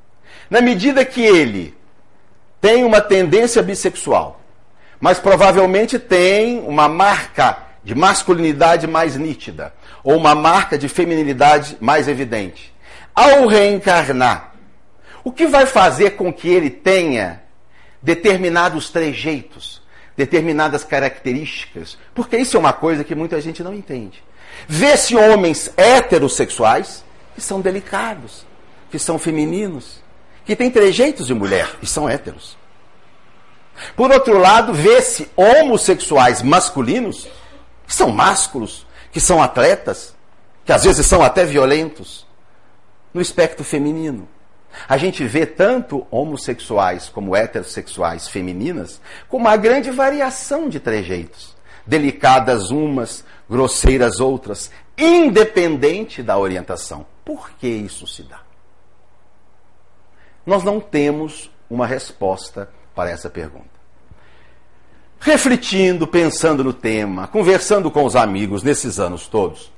[0.50, 1.72] Na medida que ele
[2.60, 4.42] tem uma tendência bissexual,
[5.00, 9.72] mas provavelmente tem uma marca de masculinidade mais nítida,
[10.04, 12.74] ou uma marca de feminilidade mais evidente.
[13.14, 14.56] Ao reencarnar,
[15.24, 17.44] o que vai fazer com que ele tenha
[18.02, 19.80] determinados trejeitos,
[20.16, 24.24] determinadas características, porque isso é uma coisa que muita gente não entende.
[24.68, 27.04] Vê-se homens heterossexuais
[27.34, 28.46] que são delicados,
[28.90, 30.02] que são femininos,
[30.46, 32.58] que têm trejeitos de mulher e são héteros.
[33.96, 37.28] Por outro lado, vê-se homossexuais masculinos
[37.86, 40.16] que são másculos, que são atletas,
[40.64, 42.26] que às vezes são até violentos,
[43.14, 44.28] no espectro feminino.
[44.88, 51.56] A gente vê tanto homossexuais como heterossexuais femininas com uma grande variação de trejeitos.
[51.86, 57.06] Delicadas umas, grosseiras outras, independente da orientação.
[57.24, 58.42] Por que isso se dá?
[60.46, 63.76] Nós não temos uma resposta para essa pergunta.
[65.20, 69.72] Refletindo, pensando no tema, conversando com os amigos nesses anos todos,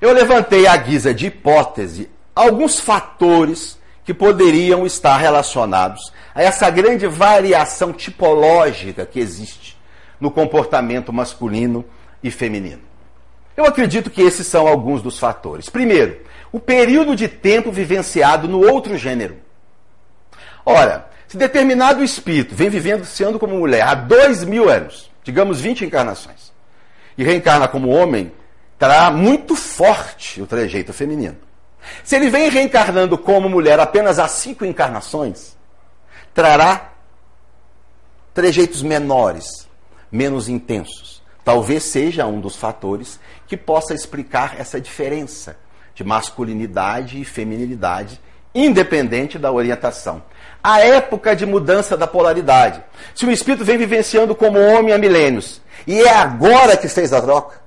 [0.00, 3.77] eu levantei à guisa de hipótese alguns fatores
[4.08, 9.76] que poderiam estar relacionados a essa grande variação tipológica que existe
[10.18, 11.84] no comportamento masculino
[12.22, 12.80] e feminino.
[13.54, 15.68] Eu acredito que esses são alguns dos fatores.
[15.68, 19.36] Primeiro, o período de tempo vivenciado no outro gênero.
[20.64, 25.84] Ora, se determinado espírito vem vivendo sendo como mulher há dois mil anos, digamos 20
[25.84, 26.50] encarnações,
[27.18, 28.32] e reencarna como homem,
[28.78, 31.47] terá muito forte o trejeito feminino.
[32.04, 35.56] Se ele vem reencarnando como mulher apenas há cinco encarnações,
[36.34, 36.92] trará
[38.32, 39.68] trejeitos menores,
[40.10, 41.22] menos intensos.
[41.44, 45.56] Talvez seja um dos fatores que possa explicar essa diferença
[45.94, 48.20] de masculinidade e feminilidade,
[48.54, 50.22] independente da orientação.
[50.62, 52.82] A época de mudança da polaridade.
[53.14, 57.20] Se o espírito vem vivenciando como homem há milênios e é agora que fez a
[57.20, 57.60] troca,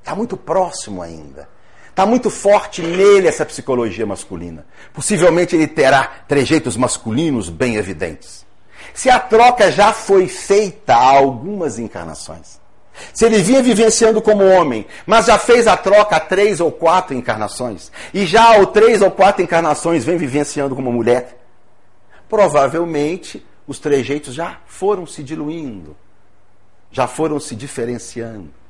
[0.00, 1.48] está muito próximo ainda.
[1.94, 4.66] Está muito forte nele essa psicologia masculina.
[4.92, 8.44] Possivelmente ele terá trejeitos masculinos bem evidentes.
[8.92, 12.60] Se a troca já foi feita há algumas encarnações,
[13.12, 17.14] se ele vinha vivenciando como homem, mas já fez a troca há três ou quatro
[17.14, 21.38] encarnações, e já há três ou quatro encarnações vem vivenciando como mulher,
[22.28, 25.96] provavelmente os trejeitos já foram se diluindo,
[26.90, 28.63] já foram se diferenciando.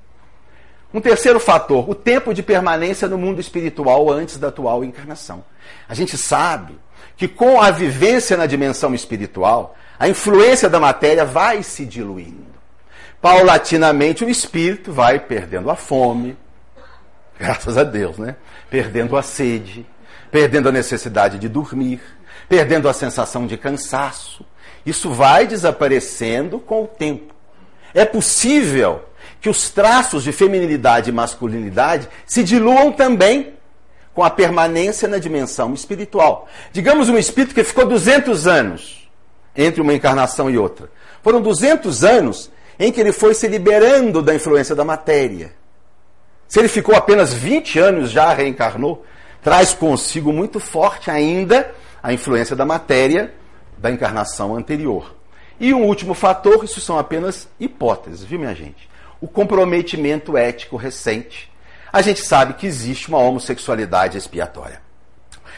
[0.95, 5.45] Um terceiro fator, o tempo de permanência no mundo espiritual antes da atual encarnação.
[5.89, 6.79] A gente sabe
[7.17, 12.55] que com a vivência na dimensão espiritual, a influência da matéria vai se diluindo.
[13.21, 16.37] Paulatinamente o espírito vai perdendo a fome,
[17.37, 18.37] graças a Deus, né?
[18.71, 19.85] Perdendo a sede,
[20.31, 22.01] perdendo a necessidade de dormir,
[22.49, 24.47] perdendo a sensação de cansaço.
[24.87, 27.35] Isso vai desaparecendo com o tempo.
[27.93, 29.03] É possível
[29.45, 33.53] que os traços de feminilidade e masculinidade se diluam também
[34.15, 36.49] com a permanência na dimensão espiritual.
[36.73, 39.07] Digamos um espírito que ficou 200 anos
[39.55, 40.91] entre uma encarnação e outra.
[41.23, 45.53] Foram 200 anos em que ele foi se liberando da influência da matéria.
[46.49, 49.05] Se ele ficou apenas 20 anos já reencarnou,
[49.43, 51.71] traz consigo muito forte ainda
[52.03, 53.35] a influência da matéria
[53.77, 55.15] da encarnação anterior.
[55.61, 58.94] E um último fator, isso são apenas hipóteses, viu, minha gente?
[59.25, 61.51] O comprometimento ético recente,
[61.91, 64.83] a gente sabe que existe uma homossexualidade expiatória.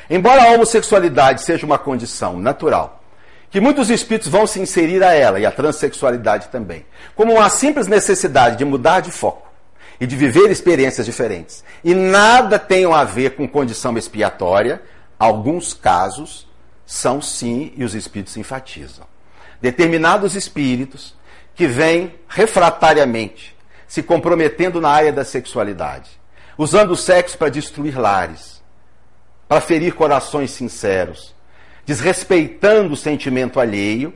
[0.09, 3.03] Embora a homossexualidade seja uma condição natural,
[3.51, 6.87] que muitos espíritos vão se inserir a ela, e a transexualidade também,
[7.17, 9.51] como uma simples necessidade de mudar de foco
[9.99, 14.81] e de viver experiências diferentes, e nada tenham a ver com condição expiatória,
[15.19, 16.47] alguns casos
[16.87, 19.05] são sim, e os espíritos enfatizam.
[19.61, 21.17] Determinados espíritos
[21.57, 23.56] que vêm refratariamente
[23.87, 26.11] se comprometendo na área da sexualidade,
[26.59, 28.63] usando o sexo para destruir lares,
[29.49, 31.35] para ferir corações sinceros,
[31.85, 34.13] desrespeitando o sentimento alheio,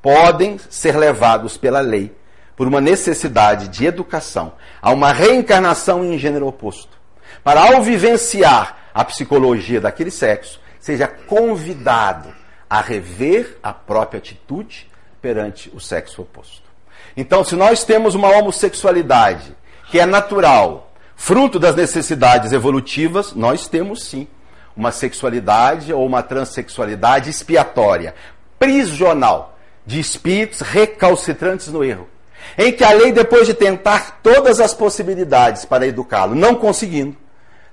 [0.00, 2.14] podem ser levados pela lei
[2.56, 6.98] por uma necessidade de educação a uma reencarnação em gênero oposto,
[7.42, 12.32] para ao vivenciar a psicologia daquele sexo, seja convidado
[12.68, 14.88] a rever a própria atitude
[15.20, 16.69] perante o sexo oposto.
[17.16, 19.56] Então, se nós temos uma homossexualidade
[19.90, 24.28] que é natural, fruto das necessidades evolutivas, nós temos sim
[24.76, 28.14] uma sexualidade ou uma transexualidade expiatória,
[28.58, 32.08] prisional, de espíritos recalcitrantes no erro.
[32.56, 37.16] Em que a lei, depois de tentar todas as possibilidades para educá-lo, não conseguindo,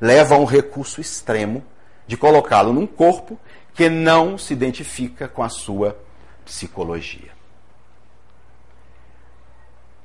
[0.02, 1.64] leva a um recurso extremo
[2.06, 3.40] de colocá-lo num corpo
[3.74, 5.98] que não se identifica com a sua
[6.44, 7.37] psicologia.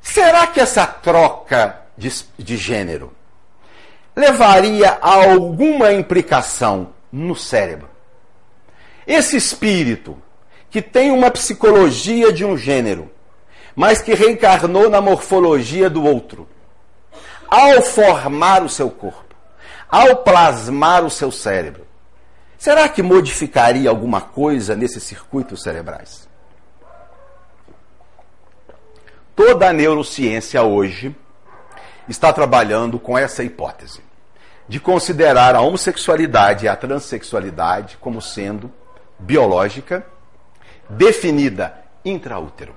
[0.02, 3.12] Será que essa troca de, de gênero
[4.14, 7.88] levaria a alguma implicação no cérebro?
[9.06, 10.20] Esse espírito
[10.70, 13.10] que tem uma psicologia de um gênero,
[13.76, 16.48] mas que reencarnou na morfologia do outro,
[17.48, 19.34] ao formar o seu corpo,
[19.88, 21.86] ao plasmar o seu cérebro,
[22.58, 26.28] será que modificaria alguma coisa nesses circuitos cerebrais?
[29.34, 31.16] Toda a neurociência hoje
[32.06, 34.02] está trabalhando com essa hipótese
[34.68, 38.70] de considerar a homossexualidade e a transexualidade como sendo
[39.18, 40.06] biológica,
[40.88, 42.74] definida intraútero.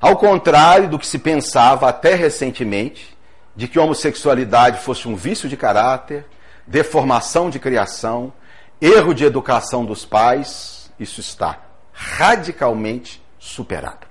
[0.00, 3.16] Ao contrário do que se pensava até recentemente,
[3.54, 6.24] de que homossexualidade fosse um vício de caráter,
[6.66, 8.32] deformação de criação,
[8.80, 11.58] erro de educação dos pais, isso está
[11.92, 14.07] radicalmente superado.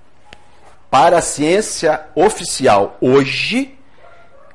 [0.90, 3.78] Para a ciência oficial hoje,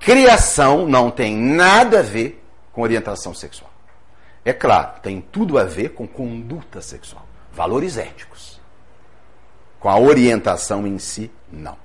[0.00, 3.70] criação não tem nada a ver com orientação sexual.
[4.44, 8.60] É claro, tem tudo a ver com conduta sexual, valores éticos.
[9.78, 11.76] Com a orientação em si, não.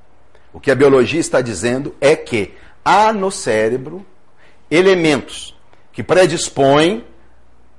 [0.53, 4.05] O que a biologia está dizendo é que há no cérebro
[4.71, 5.55] elementos
[5.91, 7.05] que predispõem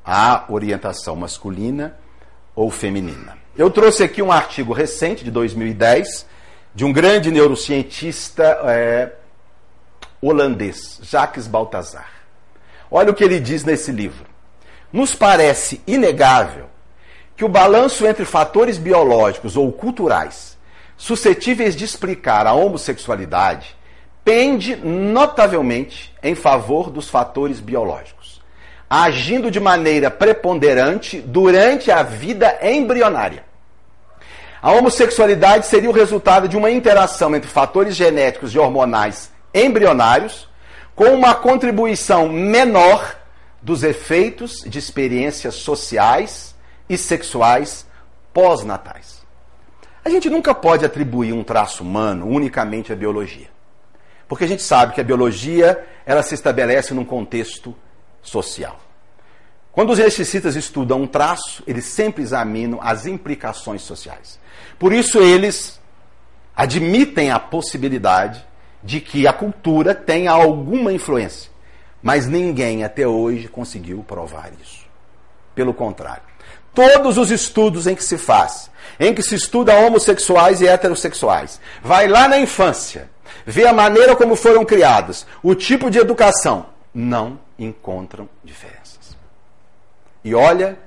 [0.05, 1.97] à orientação masculina
[2.55, 3.39] ou feminina.
[3.57, 6.27] Eu trouxe aqui um artigo recente, de 2010,
[6.79, 9.11] de um grande neurocientista é,
[10.22, 12.09] holandês, Jacques Baltazar.
[12.89, 14.24] Olha o que ele diz nesse livro.
[14.93, 16.66] Nos parece inegável
[17.37, 20.57] que o balanço entre fatores biológicos ou culturais
[20.97, 23.76] suscetíveis de explicar a homossexualidade
[24.24, 28.41] pende notavelmente em favor dos fatores biológicos,
[28.89, 33.48] agindo de maneira preponderante durante a vida embrionária.
[34.61, 40.49] A homossexualidade seria o resultado de uma interação entre fatores genéticos e hormonais embrionários,
[40.95, 43.17] com uma contribuição menor
[43.63, 46.57] dos efeitos de experiências sociais
[46.89, 47.87] e sexuais
[48.33, 49.19] pós-natais.
[50.05, 53.49] A gente nunca pode atribuir um traço humano unicamente à biologia.
[54.27, 57.75] Porque a gente sabe que a biologia ela se estabelece num contexto
[58.21, 58.88] social.
[59.79, 64.37] Quando os geneticistas estudam um traço, eles sempre examinam as implicações sociais.
[64.76, 65.79] Por isso, eles
[66.57, 68.45] admitem a possibilidade
[68.83, 71.49] de que a cultura tenha alguma influência.
[72.03, 74.85] Mas ninguém até hoje conseguiu provar isso.
[75.55, 76.24] Pelo contrário,
[76.74, 82.09] todos os estudos em que se faz, em que se estuda homossexuais e heterossexuais, vai
[82.09, 83.09] lá na infância,
[83.47, 88.78] vê a maneira como foram criados, o tipo de educação, não encontram diferenças.
[90.29, 90.79] E olha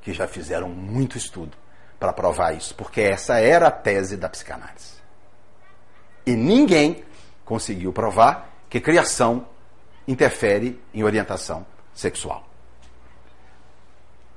[0.00, 1.54] que já fizeram muito estudo
[1.98, 4.94] para provar isso, porque essa era a tese da psicanálise.
[6.24, 7.04] E ninguém
[7.44, 9.46] conseguiu provar que criação
[10.08, 12.48] interfere em orientação sexual.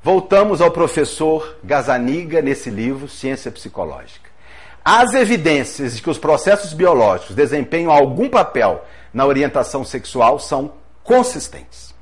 [0.03, 4.29] Voltamos ao professor Gazaniga nesse livro Ciência Psicológica.
[4.83, 8.83] As evidências de que os processos biológicos desempenham algum papel
[9.13, 11.92] na orientação sexual são consistentes.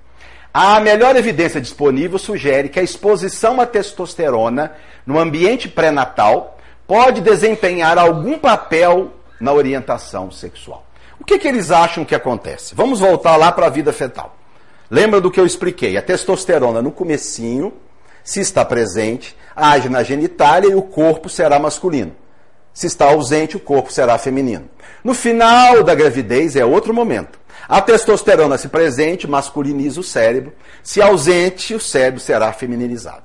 [0.53, 4.73] A melhor evidência disponível sugere que a exposição à testosterona
[5.05, 10.85] no ambiente pré-natal pode desempenhar algum papel na orientação sexual.
[11.19, 12.75] O que, que eles acham que acontece?
[12.75, 14.35] Vamos voltar lá para a vida fetal.
[14.89, 15.95] Lembra do que eu expliquei?
[15.95, 17.71] A testosterona no comecinho,
[18.21, 22.11] se está presente, age na genitália e o corpo será masculino.
[22.73, 24.69] Se está ausente, o corpo será feminino.
[25.03, 27.39] No final da gravidez é outro momento.
[27.67, 33.23] A testosterona se presente masculiniza o cérebro, se ausente, o cérebro será feminilizado.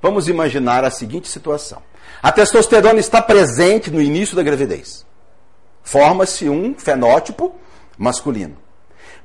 [0.00, 1.82] Vamos imaginar a seguinte situação:
[2.22, 5.06] a testosterona está presente no início da gravidez.
[5.82, 7.54] Forma-se um fenótipo
[7.98, 8.56] masculino.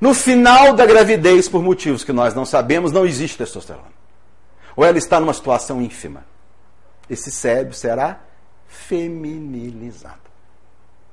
[0.00, 3.98] No final da gravidez, por motivos que nós não sabemos, não existe testosterona.
[4.76, 6.24] Ou ela está numa situação ínfima.
[7.10, 8.20] Esse cérebro será
[8.68, 10.28] feminilizado.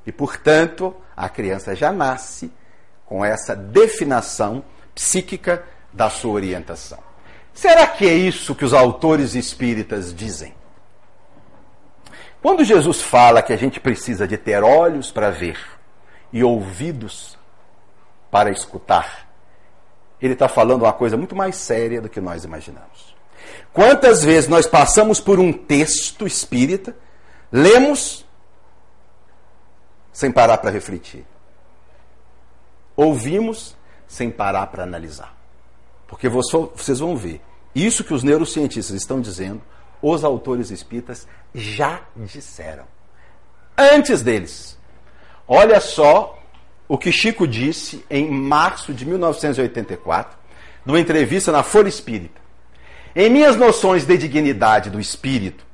[0.05, 2.51] E, portanto, a criança já nasce
[3.06, 6.99] com essa definição psíquica da sua orientação.
[7.53, 10.53] Será que é isso que os autores espíritas dizem?
[12.41, 15.58] Quando Jesus fala que a gente precisa de ter olhos para ver
[16.32, 17.38] e ouvidos
[18.30, 19.28] para escutar,
[20.22, 23.16] ele está falando uma coisa muito mais séria do que nós imaginamos.
[23.74, 26.95] Quantas vezes nós passamos por um texto espírita
[27.51, 28.26] Lemos
[30.12, 31.26] sem parar para refletir.
[32.96, 33.76] Ouvimos
[34.08, 35.36] sem parar para analisar.
[36.08, 37.41] Porque vocês vão ver,
[37.74, 39.62] isso que os neurocientistas estão dizendo,
[40.02, 42.86] os autores espíritas já disseram.
[43.78, 44.78] Antes deles.
[45.48, 46.39] Olha só
[46.88, 50.38] o que Chico disse em março de 1984,
[50.86, 52.39] numa entrevista na Folha Espírita.
[53.16, 55.66] Em minhas noções de dignidade do espírito,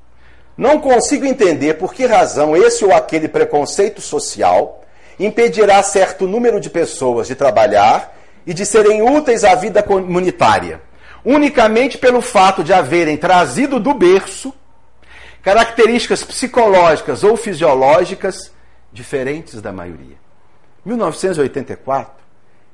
[0.58, 4.81] não consigo entender por que razão esse ou aquele preconceito social
[5.26, 10.82] impedirá certo número de pessoas de trabalhar e de serem úteis à vida comunitária,
[11.24, 14.54] unicamente pelo fato de haverem trazido do berço
[15.42, 18.52] características psicológicas ou fisiológicas
[18.92, 20.18] diferentes da maioria.
[20.86, 22.14] 1984,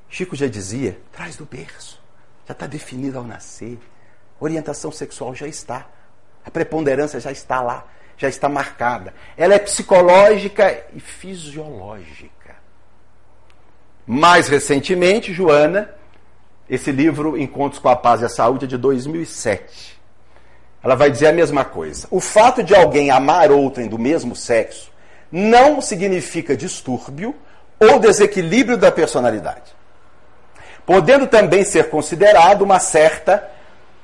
[0.10, 2.02] Chico já dizia: traz do berço,
[2.46, 3.78] já está definido ao nascer,
[4.40, 5.88] orientação sexual já está.
[6.46, 7.86] A preponderância já está lá,
[8.18, 9.14] já está marcada.
[9.36, 12.37] Ela é psicológica e fisiológica.
[14.10, 15.90] Mais recentemente, Joana,
[16.70, 20.00] esse livro Encontros com a Paz e a Saúde é de 2007.
[20.82, 22.08] Ela vai dizer a mesma coisa.
[22.10, 24.90] O fato de alguém amar outrem do mesmo sexo
[25.30, 27.36] não significa distúrbio
[27.78, 29.76] ou desequilíbrio da personalidade,
[30.86, 33.46] podendo também ser considerado uma certa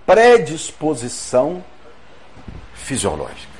[0.05, 1.63] predisposição
[2.73, 3.53] fisiológica.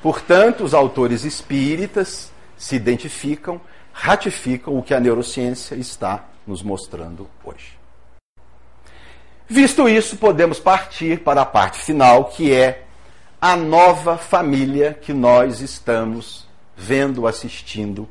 [0.00, 3.60] Portanto, os autores espíritas se identificam,
[3.92, 7.78] ratificam o que a neurociência está nos mostrando hoje.
[9.48, 12.84] Visto isso, podemos partir para a parte final, que é
[13.40, 18.08] a nova família que nós estamos vendo, assistindo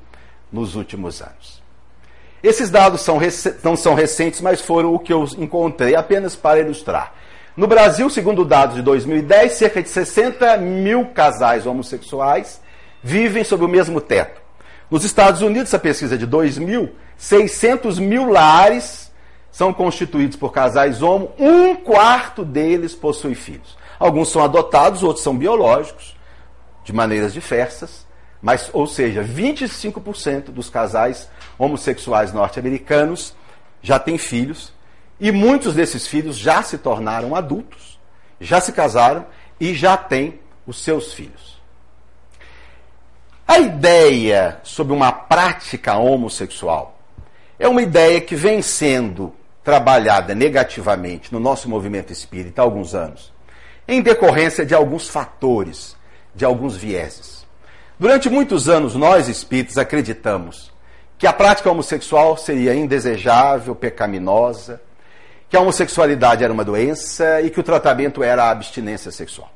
[0.51, 1.61] nos últimos anos.
[2.43, 3.19] Esses dados são
[3.63, 7.13] não são recentes, mas foram o que eu encontrei apenas para ilustrar.
[7.55, 12.61] No Brasil, segundo dados de 2010, cerca de 60 mil casais homossexuais
[13.03, 14.40] vivem sob o mesmo teto.
[14.91, 19.09] Nos Estados Unidos, a pesquisa é de 2000, 600 mil lares
[19.49, 23.77] são constituídos por casais homo, um quarto deles possui filhos.
[23.97, 26.17] Alguns são adotados, outros são biológicos,
[26.83, 28.05] de maneiras diversas,
[28.41, 33.33] mas, ou seja, 25% dos casais homossexuais norte-americanos
[33.81, 34.73] já têm filhos,
[35.21, 37.97] e muitos desses filhos já se tornaram adultos,
[38.41, 39.25] já se casaram
[39.57, 41.50] e já têm os seus filhos.
[43.51, 46.97] A ideia sobre uma prática homossexual
[47.59, 53.33] é uma ideia que vem sendo trabalhada negativamente no nosso movimento espírita há alguns anos,
[53.85, 55.97] em decorrência de alguns fatores,
[56.33, 57.45] de alguns vieses.
[57.99, 60.71] Durante muitos anos, nós espíritas acreditamos
[61.17, 64.81] que a prática homossexual seria indesejável, pecaminosa,
[65.49, 69.51] que a homossexualidade era uma doença e que o tratamento era a abstinência sexual.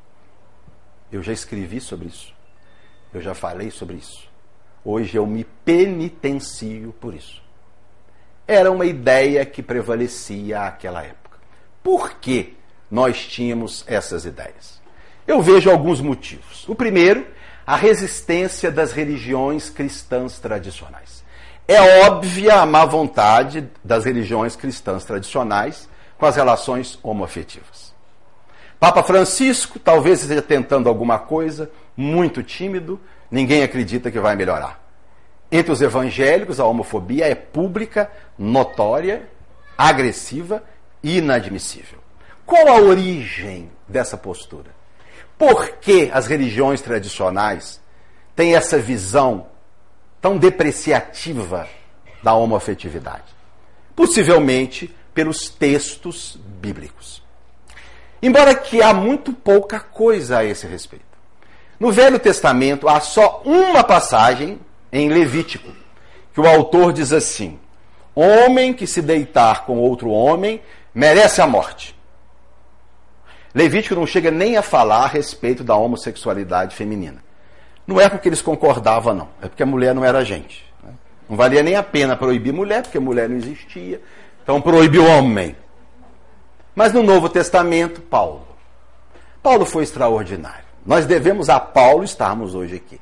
[1.10, 2.35] Eu já escrevi sobre isso.
[3.16, 4.28] Eu já falei sobre isso.
[4.84, 7.42] Hoje eu me penitencio por isso.
[8.46, 11.38] Era uma ideia que prevalecia àquela época.
[11.82, 12.58] Por que
[12.90, 14.82] nós tínhamos essas ideias?
[15.26, 16.68] Eu vejo alguns motivos.
[16.68, 17.26] O primeiro,
[17.66, 21.24] a resistência das religiões cristãs tradicionais.
[21.66, 25.88] É óbvia a má vontade das religiões cristãs tradicionais
[26.18, 27.94] com as relações homoafetivas.
[28.78, 34.84] Papa Francisco talvez esteja tentando alguma coisa, muito tímido, ninguém acredita que vai melhorar.
[35.50, 39.28] Entre os evangélicos, a homofobia é pública, notória,
[39.78, 40.62] agressiva
[41.02, 41.98] e inadmissível.
[42.44, 44.70] Qual a origem dessa postura?
[45.38, 47.80] Por que as religiões tradicionais
[48.34, 49.46] têm essa visão
[50.20, 51.68] tão depreciativa
[52.22, 53.34] da homoafetividade?
[53.94, 57.22] Possivelmente pelos textos bíblicos.
[58.20, 61.05] Embora que há muito pouca coisa a esse respeito.
[61.78, 64.58] No Velho Testamento há só uma passagem
[64.92, 65.70] em Levítico
[66.32, 67.58] que o autor diz assim:
[68.14, 70.60] Homem que se deitar com outro homem
[70.94, 71.96] merece a morte.
[73.54, 77.24] Levítico não chega nem a falar a respeito da homossexualidade feminina.
[77.86, 79.28] Não é porque eles concordavam, não.
[79.40, 80.62] É porque a mulher não era gente.
[80.82, 80.92] Né?
[81.26, 84.02] Não valia nem a pena proibir mulher, porque a mulher não existia.
[84.42, 85.56] Então proíbe o homem.
[86.74, 88.46] Mas no Novo Testamento, Paulo.
[89.42, 90.65] Paulo foi extraordinário.
[90.86, 93.00] Nós devemos a Paulo estarmos hoje aqui.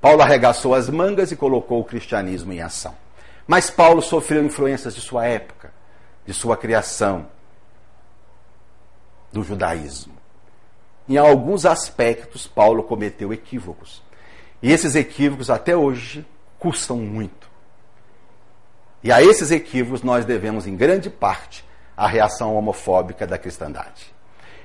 [0.00, 2.94] Paulo arregaçou as mangas e colocou o cristianismo em ação.
[3.46, 5.72] Mas Paulo sofreu influências de sua época,
[6.24, 7.26] de sua criação,
[9.30, 10.14] do judaísmo.
[11.08, 14.02] Em alguns aspectos, Paulo cometeu equívocos.
[14.62, 16.26] E esses equívocos até hoje
[16.58, 17.48] custam muito.
[19.02, 21.64] E a esses equívocos nós devemos, em grande parte,
[21.96, 24.17] a reação homofóbica da cristandade.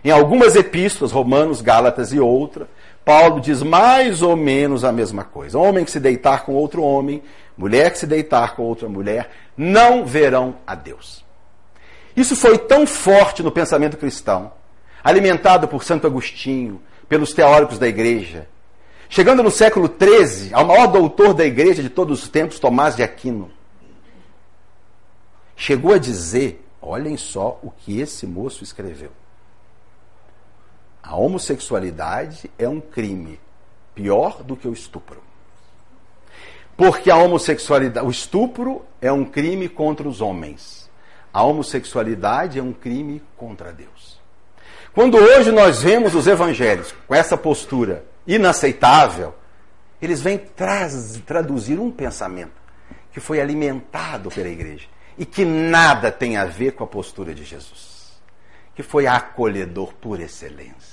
[0.03, 2.67] Em algumas epístolas, Romanos, Gálatas e outra,
[3.05, 5.57] Paulo diz mais ou menos a mesma coisa.
[5.57, 7.23] Homem que se deitar com outro homem,
[7.57, 11.23] mulher que se deitar com outra mulher, não verão a Deus.
[12.15, 14.51] Isso foi tão forte no pensamento cristão,
[15.03, 18.47] alimentado por Santo Agostinho, pelos teóricos da igreja,
[19.13, 23.03] Chegando no século XIII, ao maior doutor da igreja de todos os tempos, Tomás de
[23.03, 23.51] Aquino,
[25.55, 29.11] chegou a dizer: olhem só o que esse moço escreveu.
[31.03, 33.39] A homossexualidade é um crime
[33.93, 35.21] pior do que o estupro.
[36.75, 40.89] Porque a homossexualidade, o estupro é um crime contra os homens.
[41.31, 44.19] A homossexualidade é um crime contra Deus.
[44.93, 49.33] Quando hoje nós vemos os evangelhos com essa postura inaceitável,
[50.01, 50.37] eles vêm
[51.25, 52.61] traduzir um pensamento
[53.11, 54.87] que foi alimentado pela igreja
[55.17, 58.21] e que nada tem a ver com a postura de Jesus,
[58.75, 60.92] que foi acolhedor por excelência,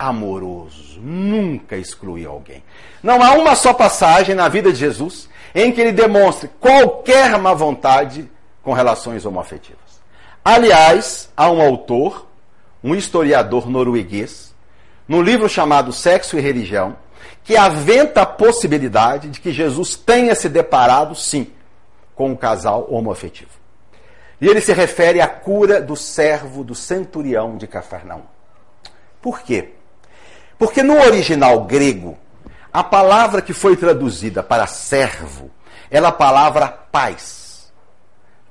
[0.00, 2.64] amoroso, nunca excluiu alguém.
[3.02, 7.52] Não há uma só passagem na vida de Jesus em que ele demonstre qualquer má
[7.52, 8.26] vontade
[8.62, 10.00] com relações homoafetivas.
[10.42, 12.26] Aliás, há um autor,
[12.82, 14.54] um historiador norueguês,
[15.06, 16.96] no livro chamado Sexo e Religião,
[17.44, 21.52] que aventa a possibilidade de que Jesus tenha se deparado, sim,
[22.14, 23.50] com um casal homoafetivo.
[24.40, 28.22] E ele se refere à cura do servo do centurião de Cafarnaum.
[29.20, 29.74] Por quê?
[30.60, 32.18] Porque no original grego,
[32.70, 35.50] a palavra que foi traduzida para servo
[35.90, 37.72] era a palavra paz.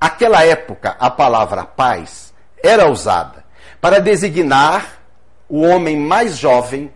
[0.01, 2.34] Aquela época, a palavra paz
[2.64, 3.45] era usada
[3.80, 5.03] para designar
[5.47, 6.91] o homem mais jovem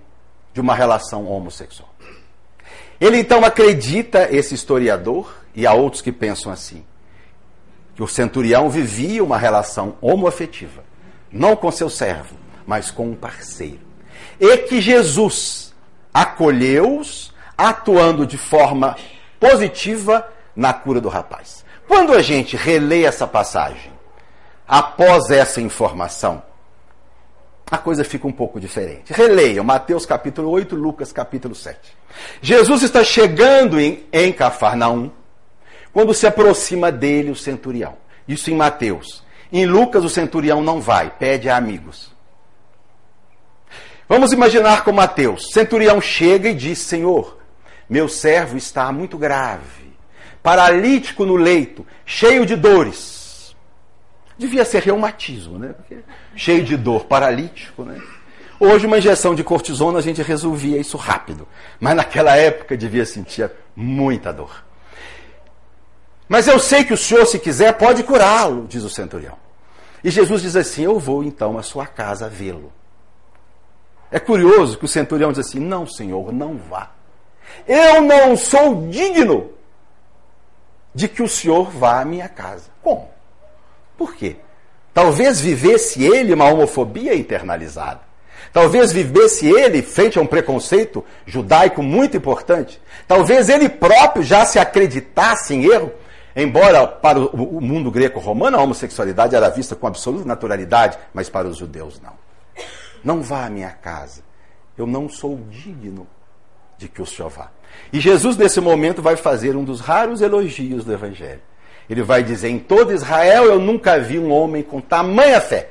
[0.51, 1.93] de uma relação homossexual.
[2.99, 6.83] Ele então acredita, esse historiador, e há outros que pensam assim,
[7.93, 10.83] que o centurião vivia uma relação homoafetiva,
[11.31, 12.35] não com seu servo,
[12.65, 13.92] mas com um parceiro.
[14.45, 15.73] E que Jesus
[16.13, 18.97] acolheu-os, atuando de forma
[19.39, 21.63] positiva na cura do rapaz.
[21.87, 23.93] Quando a gente relê essa passagem,
[24.67, 26.43] após essa informação,
[27.71, 29.13] a coisa fica um pouco diferente.
[29.13, 31.79] Releiam Mateus capítulo 8, Lucas capítulo 7.
[32.41, 35.09] Jesus está chegando em, em Cafarnaum,
[35.93, 37.95] quando se aproxima dele o centurião.
[38.27, 39.23] Isso em Mateus.
[39.53, 42.12] Em Lucas, o centurião não vai, pede a amigos.
[44.13, 45.49] Vamos imaginar com Mateus.
[45.51, 47.39] Centurião chega e diz: Senhor,
[47.89, 49.91] meu servo está muito grave,
[50.43, 53.55] paralítico no leito, cheio de dores.
[54.37, 55.73] Devia ser reumatismo, né?
[55.73, 55.97] Porque
[56.35, 57.99] cheio de dor, paralítico, né?
[58.59, 61.47] Hoje, uma injeção de cortisona, a gente resolvia isso rápido.
[61.79, 64.63] Mas naquela época devia sentir muita dor.
[66.29, 69.39] Mas eu sei que o senhor, se quiser, pode curá-lo, diz o centurião.
[70.03, 72.71] E Jesus diz assim: Eu vou então à sua casa vê-lo.
[74.13, 76.91] É curioso que o centurião diz assim: Não, senhor, não vá.
[77.67, 79.49] Eu não sou digno
[80.93, 82.69] de que o senhor vá à minha casa.
[82.81, 83.09] Como?
[83.97, 84.37] Por quê?
[84.93, 88.01] Talvez vivesse ele uma homofobia internalizada.
[88.51, 92.79] Talvez vivesse ele frente a um preconceito judaico muito importante.
[93.07, 95.91] Talvez ele próprio já se acreditasse em erro
[96.35, 101.57] Embora para o mundo greco-romano a homossexualidade era vista com absoluta naturalidade, mas para os
[101.57, 102.22] judeus não.
[103.03, 104.21] Não vá à minha casa.
[104.77, 106.07] Eu não sou digno
[106.77, 107.51] de que o senhor vá.
[107.91, 111.41] E Jesus, nesse momento, vai fazer um dos raros elogios do Evangelho.
[111.89, 115.69] Ele vai dizer: Em todo Israel eu nunca vi um homem com tamanha fé.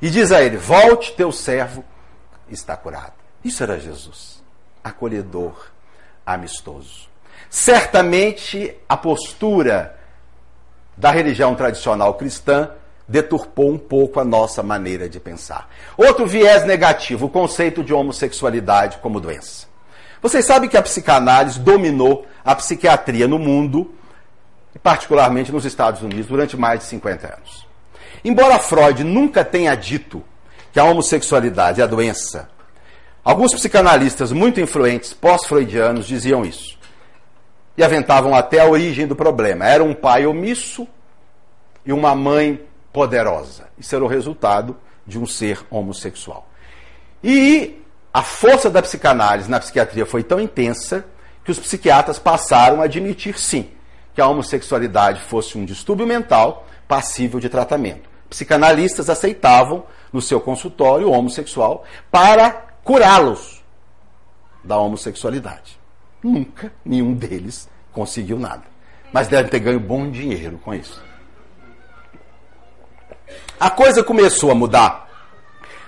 [0.00, 1.84] E diz a ele: Volte, teu servo
[2.48, 3.14] está curado.
[3.44, 4.42] Isso era Jesus,
[4.82, 5.70] acolhedor,
[6.24, 7.08] amistoso.
[7.48, 9.98] Certamente a postura
[10.96, 12.70] da religião tradicional cristã
[13.08, 15.68] deturpou um pouco a nossa maneira de pensar.
[15.96, 19.66] Outro viés negativo, o conceito de homossexualidade como doença.
[20.20, 23.94] Vocês sabem que a psicanálise dominou a psiquiatria no mundo,
[24.82, 27.66] particularmente nos Estados Unidos, durante mais de 50 anos.
[28.24, 30.24] Embora Freud nunca tenha dito
[30.72, 32.48] que a homossexualidade é a doença,
[33.24, 36.76] alguns psicanalistas muito influentes pós-freudianos diziam isso
[37.76, 39.66] e aventavam até a origem do problema.
[39.66, 40.88] Era um pai omisso
[41.84, 42.60] e uma mãe
[42.96, 43.68] poderosa.
[43.76, 44.74] Isso era o resultado
[45.06, 46.48] de um ser homossexual.
[47.22, 51.04] E a força da psicanálise na psiquiatria foi tão intensa
[51.44, 53.68] que os psiquiatras passaram a admitir sim
[54.14, 58.08] que a homossexualidade fosse um distúrbio mental passível de tratamento.
[58.30, 62.50] Psicanalistas aceitavam no seu consultório o homossexual para
[62.82, 63.62] curá-los
[64.64, 65.78] da homossexualidade.
[66.22, 68.64] Nunca nenhum deles conseguiu nada.
[69.12, 71.04] Mas devem ter ganho bom dinheiro com isso.
[73.58, 75.08] A coisa começou a mudar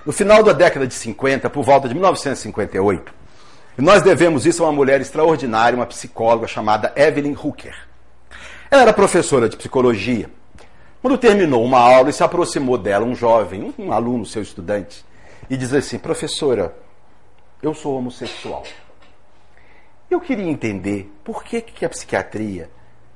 [0.06, 3.12] no final da década de 50, por volta de 1958.
[3.76, 7.76] E nós devemos isso a uma mulher extraordinária, uma psicóloga chamada Evelyn Hooker.
[8.70, 10.30] Ela era professora de psicologia.
[11.02, 15.04] Quando terminou uma aula e se aproximou dela um jovem, um aluno, seu estudante,
[15.50, 16.74] e diz assim: Professora,
[17.62, 18.62] eu sou homossexual.
[20.10, 22.70] Eu queria entender por que, que a psiquiatria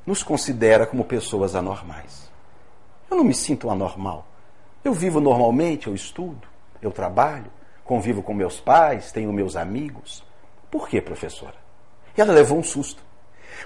[0.07, 2.31] nos considera como pessoas anormais.
[3.11, 4.27] Eu não me sinto anormal.
[4.85, 6.47] Eu vivo normalmente, eu estudo,
[6.81, 7.51] eu trabalho,
[7.85, 10.25] convivo com meus pais, tenho meus amigos.
[10.71, 11.55] Por que, professora?
[12.17, 13.03] E ela levou um susto.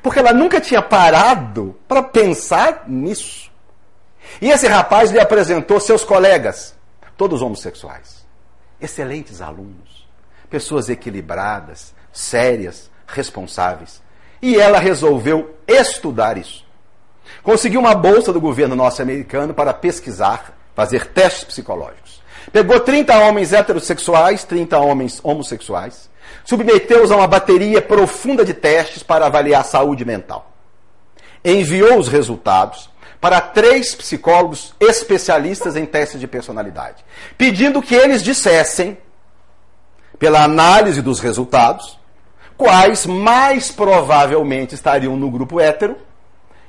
[0.03, 3.51] Porque ela nunca tinha parado para pensar nisso.
[4.41, 6.77] E esse rapaz lhe apresentou seus colegas,
[7.17, 8.27] todos homossexuais.
[8.81, 10.07] Excelentes alunos,
[10.51, 14.03] pessoas equilibradas, sérias, responsáveis.
[14.43, 16.67] E ela resolveu estudar isso.
[17.43, 22.23] Conseguiu uma bolsa do governo norte-americano para pesquisar, fazer testes psicológicos.
[22.53, 26.09] Pegou 30 homens heterossexuais, 30 homens homossexuais,
[26.45, 30.53] submeteu-os a uma bateria profunda de testes para avaliar a saúde mental.
[31.43, 37.05] Enviou os resultados para três psicólogos especialistas em testes de personalidade,
[37.39, 38.99] pedindo que eles dissessem,
[40.19, 41.99] pela análise dos resultados,
[42.57, 45.97] quais mais provavelmente estariam no grupo hétero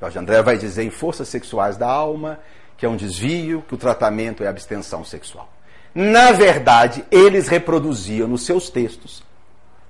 [0.00, 2.38] Jorge André vai dizer em Forças Sexuais da Alma
[2.76, 5.48] que é um desvio, que o tratamento é abstenção sexual.
[5.94, 9.22] Na verdade, eles reproduziam nos seus textos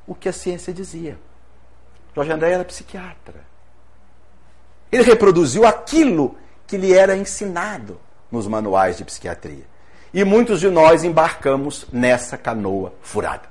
[0.06, 1.18] o que a ciência dizia.
[2.14, 3.44] Jorge André era psiquiatra.
[4.92, 6.36] Ele reproduziu aquilo
[6.66, 7.98] que lhe era ensinado
[8.30, 9.64] nos manuais de psiquiatria.
[10.12, 13.48] E muitos de nós embarcamos nessa canoa furada.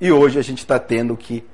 [0.00, 1.46] E hoje a gente está tendo que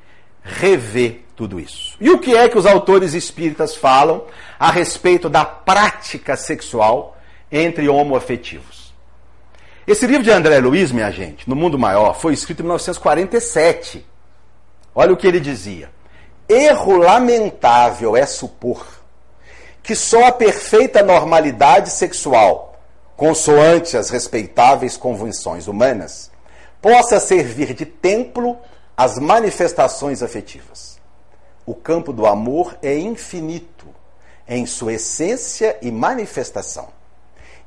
[0.42, 1.96] rever tudo isso.
[2.01, 4.24] E o que é que os autores espíritas falam
[4.59, 7.16] a respeito da prática sexual
[7.53, 8.80] entre homoafetivos?
[9.87, 14.07] Esse livro de André Luiz, minha gente, No Mundo Maior, foi escrito em 1947.
[14.95, 15.91] Olha o que ele dizia.
[16.47, 18.87] Erro lamentável é supor
[19.83, 22.78] que só a perfeita normalidade sexual,
[23.16, 26.31] consoante as respeitáveis convenções humanas,
[26.83, 28.59] possa servir de templo
[28.95, 31.01] às manifestações afetivas.
[31.64, 33.87] O campo do amor é infinito
[34.47, 36.99] em sua essência e manifestação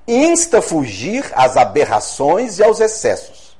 [0.07, 3.57] insta a fugir às aberrações e aos excessos.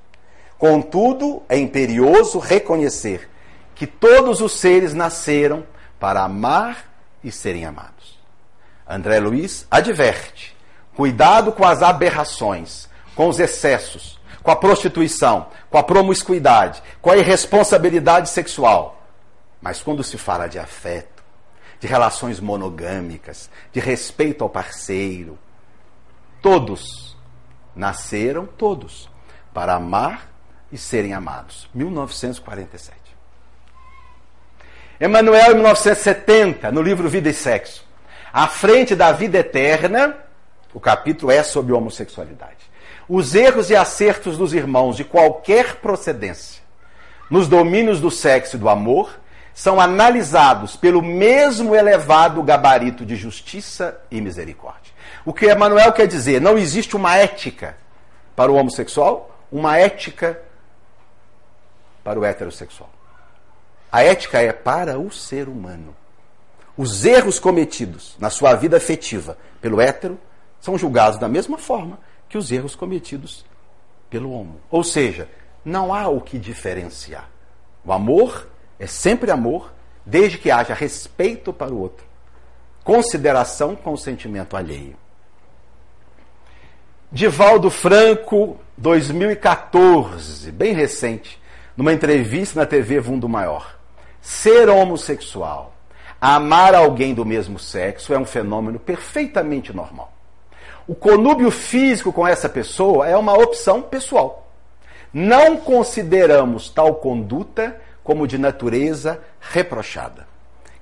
[0.58, 3.30] Contudo, é imperioso reconhecer
[3.76, 5.66] que todos os seres nasceram
[6.00, 6.86] para amar
[7.24, 8.20] e serem amados.
[8.88, 10.56] André Luiz adverte:
[10.96, 17.18] cuidado com as aberrações, com os excessos, com a prostituição, com a promiscuidade, com a
[17.18, 19.02] irresponsabilidade sexual.
[19.62, 21.24] Mas quando se fala de afeto,
[21.80, 25.40] de relações monogâmicas, de respeito ao parceiro,
[26.44, 27.16] Todos
[27.74, 29.10] nasceram, todos,
[29.54, 30.30] para amar
[30.70, 31.70] e serem amados.
[31.74, 32.98] 1947.
[35.00, 37.86] Emmanuel, em 1970, no livro Vida e Sexo.
[38.34, 40.18] À frente da vida eterna,
[40.74, 42.70] o capítulo é sobre homossexualidade.
[43.08, 46.62] Os erros e acertos dos irmãos de qualquer procedência
[47.30, 49.18] nos domínios do sexo e do amor
[49.54, 54.83] são analisados pelo mesmo elevado gabarito de justiça e misericórdia.
[55.26, 56.42] O que Emmanuel quer dizer?
[56.42, 57.78] Não existe uma ética
[58.36, 60.42] para o homossexual, uma ética
[62.04, 62.90] para o heterossexual.
[63.92, 65.96] A ética é para o ser humano.
[66.76, 70.20] Os erros cometidos na sua vida afetiva pelo hétero
[70.60, 73.46] são julgados da mesma forma que os erros cometidos
[74.10, 74.60] pelo homo.
[74.72, 75.30] Ou seja,
[75.64, 77.30] não há o que diferenciar.
[77.86, 78.48] O amor
[78.80, 79.72] é sempre amor,
[80.06, 82.06] desde que haja respeito para o outro,
[82.84, 84.98] consideração com o sentimento alheio.
[87.14, 91.40] Divaldo Franco, 2014, bem recente,
[91.78, 93.78] numa entrevista na TV Vundo Maior.
[94.20, 95.76] Ser homossexual,
[96.20, 100.12] amar alguém do mesmo sexo é um fenômeno perfeitamente normal.
[100.88, 104.52] O conúbio físico com essa pessoa é uma opção pessoal.
[105.14, 110.26] Não consideramos tal conduta como de natureza reprochada.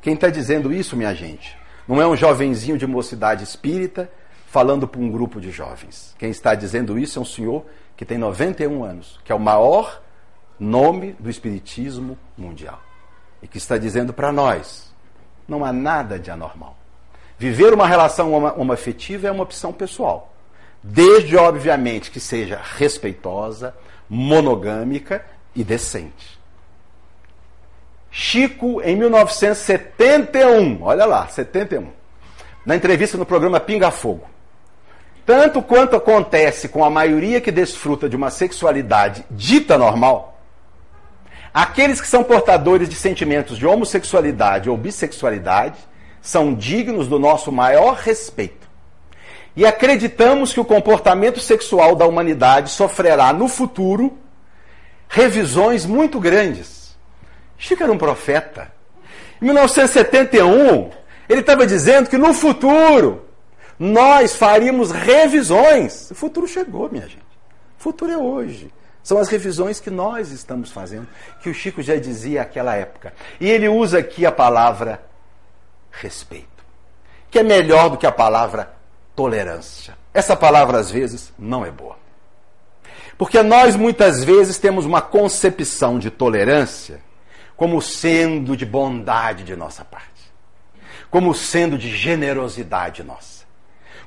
[0.01, 4.09] Quem está dizendo isso, minha gente, não é um jovenzinho de mocidade espírita
[4.51, 6.13] falando para um grupo de jovens.
[6.19, 10.01] Quem está dizendo isso é um senhor que tem 91 anos, que é o maior
[10.59, 12.81] nome do espiritismo mundial.
[13.41, 14.93] E que está dizendo para nós:
[15.47, 16.75] não há nada de anormal.
[17.39, 20.33] Viver uma relação homoafetiva é uma opção pessoal.
[20.83, 23.73] Desde, obviamente, que seja respeitosa,
[24.09, 25.25] monogâmica
[25.55, 26.37] e decente.
[28.11, 31.87] Chico, em 1971, olha lá, 71,
[32.65, 34.30] na entrevista no programa Pinga Fogo,
[35.25, 40.39] tanto quanto acontece com a maioria que desfruta de uma sexualidade dita normal,
[41.53, 45.77] aqueles que são portadores de sentimentos de homossexualidade ou bissexualidade
[46.21, 48.69] são dignos do nosso maior respeito.
[49.55, 54.17] E acreditamos que o comportamento sexual da humanidade sofrerá no futuro
[55.09, 56.95] revisões muito grandes.
[57.57, 58.71] Chico era um profeta.
[59.41, 60.89] Em 1971,
[61.27, 63.25] ele estava dizendo que no futuro
[63.81, 66.11] nós faríamos revisões.
[66.11, 67.17] O futuro chegou, minha gente.
[67.79, 68.71] O futuro é hoje.
[69.01, 71.07] São as revisões que nós estamos fazendo,
[71.41, 73.11] que o Chico já dizia naquela época.
[73.39, 75.01] E ele usa aqui a palavra
[75.89, 76.63] respeito,
[77.31, 78.71] que é melhor do que a palavra
[79.15, 79.97] tolerância.
[80.13, 81.97] Essa palavra, às vezes, não é boa.
[83.17, 86.99] Porque nós, muitas vezes, temos uma concepção de tolerância
[87.57, 90.31] como sendo de bondade de nossa parte,
[91.09, 93.40] como sendo de generosidade nossa.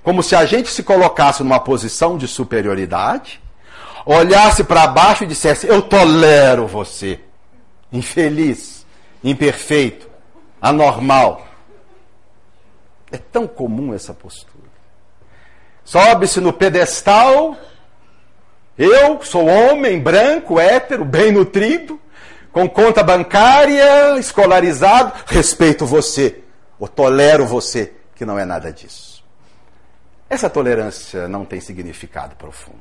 [0.04, 3.42] Como se a gente se colocasse numa posição de superioridade,
[4.04, 7.18] olhasse para baixo e dissesse: Eu tolero você,
[7.90, 8.84] infeliz,
[9.24, 10.06] imperfeito,
[10.60, 11.46] anormal.
[13.10, 14.52] É tão comum essa postura.
[15.82, 17.56] Sobe-se no pedestal,
[18.76, 21.98] eu sou homem branco, hétero, bem nutrido,
[22.52, 26.42] com conta bancária, escolarizado, respeito você,
[26.78, 29.03] ou tolero você, que não é nada disso.
[30.34, 32.80] Essa tolerância não tem significado profundo.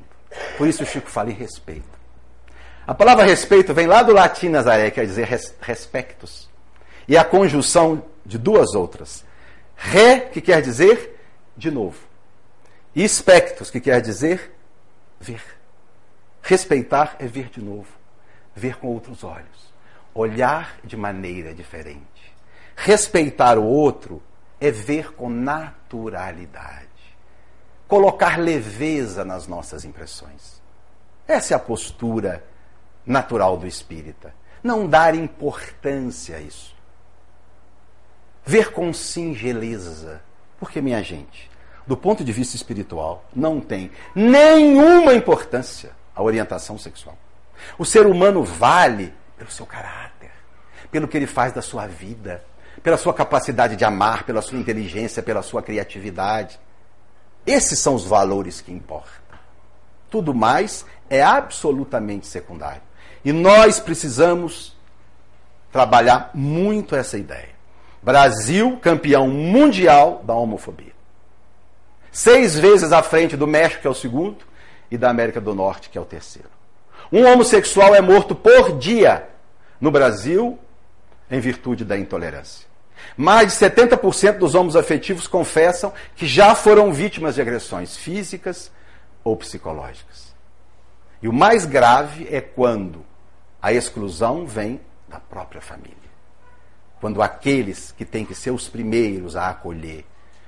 [0.58, 1.96] Por isso Chico fala em respeito.
[2.84, 6.50] A palavra respeito vem lá do latim Nazaré, quer dizer res, respectus.
[7.06, 9.24] E a conjunção de duas outras.
[9.76, 11.16] Re, que quer dizer
[11.56, 12.00] de novo.
[12.92, 14.52] E spectus, que quer dizer
[15.20, 15.40] ver.
[16.42, 17.86] Respeitar é ver de novo.
[18.52, 19.72] Ver com outros olhos.
[20.12, 22.34] Olhar de maneira diferente.
[22.74, 24.20] Respeitar o outro
[24.60, 26.93] é ver com naturalidade
[27.88, 30.62] colocar leveza nas nossas impressões.
[31.26, 32.44] Essa é a postura
[33.06, 34.34] natural do espírita.
[34.62, 36.74] Não dar importância a isso.
[38.44, 40.22] Ver com singeleza.
[40.58, 41.50] Porque, minha gente,
[41.86, 47.16] do ponto de vista espiritual, não tem nenhuma importância a orientação sexual.
[47.78, 50.30] O ser humano vale pelo seu caráter,
[50.90, 52.44] pelo que ele faz da sua vida,
[52.82, 56.58] pela sua capacidade de amar, pela sua inteligência, pela sua criatividade.
[57.46, 59.12] Esses são os valores que importam.
[60.10, 62.82] Tudo mais é absolutamente secundário.
[63.24, 64.74] E nós precisamos
[65.72, 67.50] trabalhar muito essa ideia.
[68.02, 70.92] Brasil, campeão mundial da homofobia.
[72.12, 74.44] Seis vezes à frente do México, que é o segundo,
[74.90, 76.48] e da América do Norte, que é o terceiro.
[77.10, 79.26] Um homossexual é morto por dia
[79.80, 80.58] no Brasil
[81.30, 82.63] em virtude da intolerância.
[83.16, 88.70] Mais de 70% dos homens afetivos confessam que já foram vítimas de agressões físicas
[89.22, 90.34] ou psicológicas.
[91.22, 93.04] E o mais grave é quando
[93.62, 95.96] a exclusão vem da própria família.
[97.00, 100.04] Quando aqueles que têm que ser os primeiros a acolher,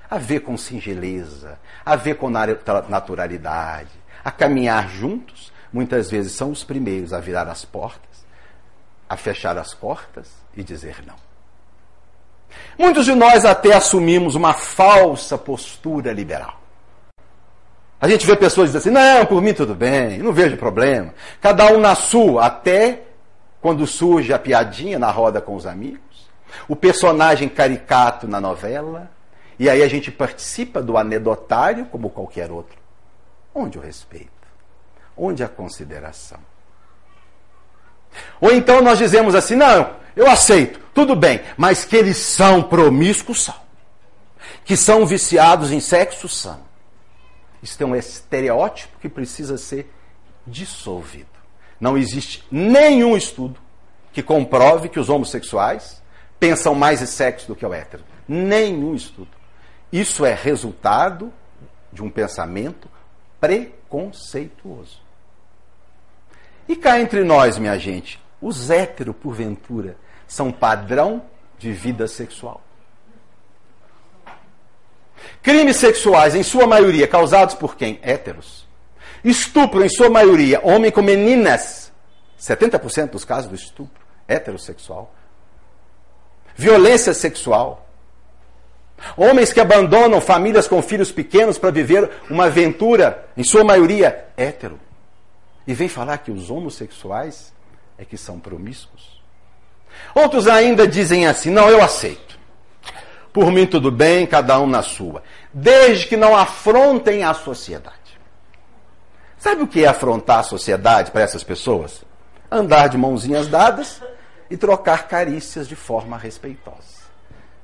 [0.09, 3.91] a ver com singeleza, a ver com naturalidade,
[4.25, 8.27] a caminhar juntos, muitas vezes são os primeiros a virar as portas,
[9.09, 11.26] a fechar as portas e dizer não.
[12.79, 16.61] Muitos de nós até assumimos uma falsa postura liberal.
[18.01, 21.15] A gente vê pessoas dizendo assim: não, por mim tudo bem, não vejo problema.
[21.41, 23.03] Cada um na sua, até
[23.61, 26.29] quando surge a piadinha na roda com os amigos,
[26.69, 29.11] o personagem caricato na novela,
[29.59, 32.77] e aí a gente participa do anedotário como qualquer outro.
[33.55, 34.31] Onde o respeito?
[35.17, 36.39] Onde a consideração?
[38.41, 43.45] Ou então nós dizemos assim: não, eu aceito, tudo bem, mas que eles são promíscuos,
[43.45, 43.55] são.
[44.65, 46.61] Que são viciados em sexo, são.
[47.63, 49.93] Isso é um estereótipo que precisa ser
[50.47, 51.29] dissolvido.
[51.81, 53.61] Não existe nenhum estudo
[54.13, 56.03] que comprove que os homossexuais
[56.41, 58.05] pensam mais em sexo do que o hétero.
[58.27, 59.29] Nenhum estudo.
[59.93, 61.33] Isso é resultado
[61.93, 62.89] de um pensamento
[63.41, 65.06] preconceituoso.
[66.69, 71.23] E cá entre nós, minha gente, os héteros, porventura, são padrão
[71.59, 72.61] de vida sexual.
[75.43, 77.99] Crimes sexuais, em sua maioria, causados por quem?
[78.03, 78.67] Héteros.
[79.25, 81.93] Estupro, em sua maioria, homem com meninas.
[82.39, 85.13] 70% dos casos do estupro, heterossexual.
[86.55, 87.87] Violência sexual.
[89.17, 94.81] Homens que abandonam famílias com filhos pequenos para viver uma aventura, em sua maioria, hétero.
[95.67, 97.53] E vem falar que os homossexuais
[97.99, 99.21] é que são promíscuos.
[100.15, 102.39] Outros ainda dizem assim: não, eu aceito.
[103.33, 105.23] Por mim tudo bem, cada um na sua.
[105.53, 107.97] Desde que não afrontem a sociedade.
[109.39, 112.03] Sabe o que é afrontar a sociedade para essas pessoas?
[112.51, 114.01] Andar de mãozinhas dadas
[114.51, 117.07] e trocar carícias de forma respeitosa.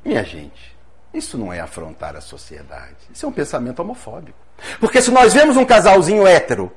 [0.05, 0.77] Minha gente,
[1.15, 2.97] isso não é afrontar a sociedade.
[3.13, 4.39] Isso é um pensamento homofóbico.
[4.79, 6.71] Porque se nós vemos um casalzinho hétero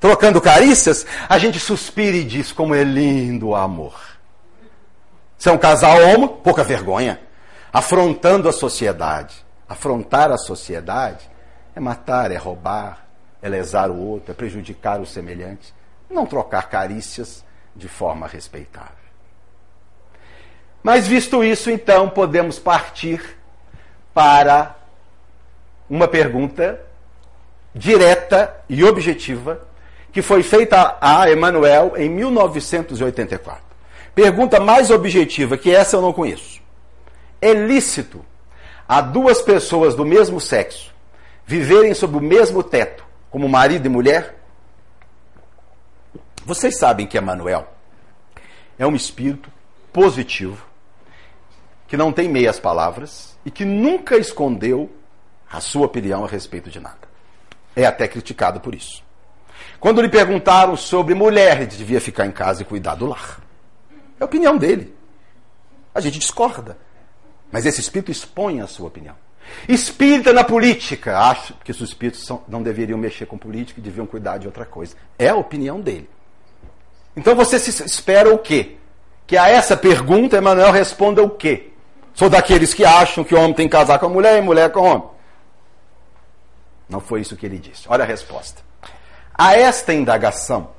[0.00, 3.94] trocando carícias, a gente suspira e diz como é lindo o amor.
[5.36, 7.20] Se é um casal homo, pouca vergonha.
[7.72, 9.46] Afrontando a sociedade.
[9.68, 11.28] Afrontar a sociedade
[11.76, 13.06] é matar, é roubar,
[13.40, 15.74] é lesar o outro, é prejudicar o semelhante.
[16.10, 17.44] Não trocar carícias
[17.76, 18.96] de forma respeitável.
[20.82, 23.36] Mas visto isso, então, podemos partir
[24.14, 24.74] para
[25.88, 26.80] uma pergunta
[27.74, 29.67] direta e objetiva
[30.12, 33.62] que foi feita a Emmanuel em 1984.
[34.14, 36.60] Pergunta mais objetiva, que essa eu não conheço.
[37.40, 38.24] É lícito
[38.88, 40.92] a duas pessoas do mesmo sexo
[41.46, 44.36] viverem sob o mesmo teto, como marido e mulher?
[46.44, 47.66] Vocês sabem que Emmanuel
[48.78, 49.50] é um espírito
[49.92, 50.64] positivo,
[51.86, 54.90] que não tem meias palavras e que nunca escondeu
[55.50, 57.08] a sua opinião a respeito de nada.
[57.74, 59.02] É até criticado por isso.
[59.80, 63.40] Quando lhe perguntaram sobre mulher, ele devia ficar em casa e cuidar do lar.
[64.18, 64.94] É a opinião dele.
[65.94, 66.76] A gente discorda.
[67.50, 69.14] Mas esse espírito expõe a sua opinião.
[69.68, 71.18] Espírita na política.
[71.18, 74.64] Acho que os espíritos são, não deveriam mexer com política e deviam cuidar de outra
[74.64, 74.94] coisa.
[75.18, 76.08] É a opinião dele.
[77.16, 78.76] Então você se espera o quê?
[79.26, 81.70] Que a essa pergunta Emmanuel responda o quê?
[82.14, 84.70] Sou daqueles que acham que o homem tem que casar com a mulher e mulher
[84.72, 85.08] com o homem.
[86.88, 87.84] Não foi isso que ele disse.
[87.88, 88.62] Olha a resposta.
[89.40, 90.70] A esta indagação,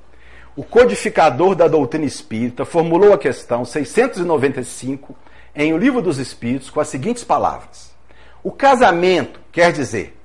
[0.53, 5.15] o codificador da doutrina espírita formulou a questão 695
[5.56, 7.95] em O Livro dos Espíritos com as seguintes palavras:
[8.44, 10.19] O casamento, quer dizer,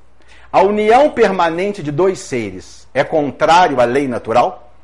[0.51, 4.75] a união permanente de dois seres, é contrário à lei natural?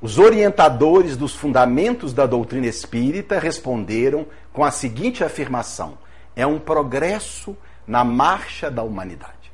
[0.00, 5.98] Os orientadores dos fundamentos da doutrina espírita responderam com a seguinte afirmação:
[6.34, 7.54] é um progresso
[7.86, 9.52] na marcha da humanidade.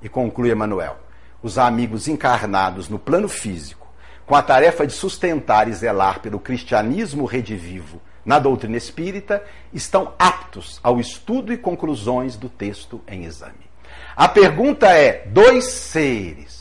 [0.00, 1.09] E conclui Emmanuel
[1.42, 3.88] os amigos encarnados no plano físico,
[4.26, 9.42] com a tarefa de sustentar e zelar pelo cristianismo redivivo na doutrina espírita,
[9.72, 13.70] estão aptos ao estudo e conclusões do texto em exame.
[14.14, 16.60] A pergunta é: dois seres.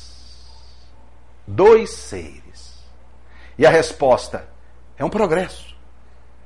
[1.46, 2.80] Dois seres.
[3.58, 4.48] E a resposta
[4.98, 5.76] é um progresso,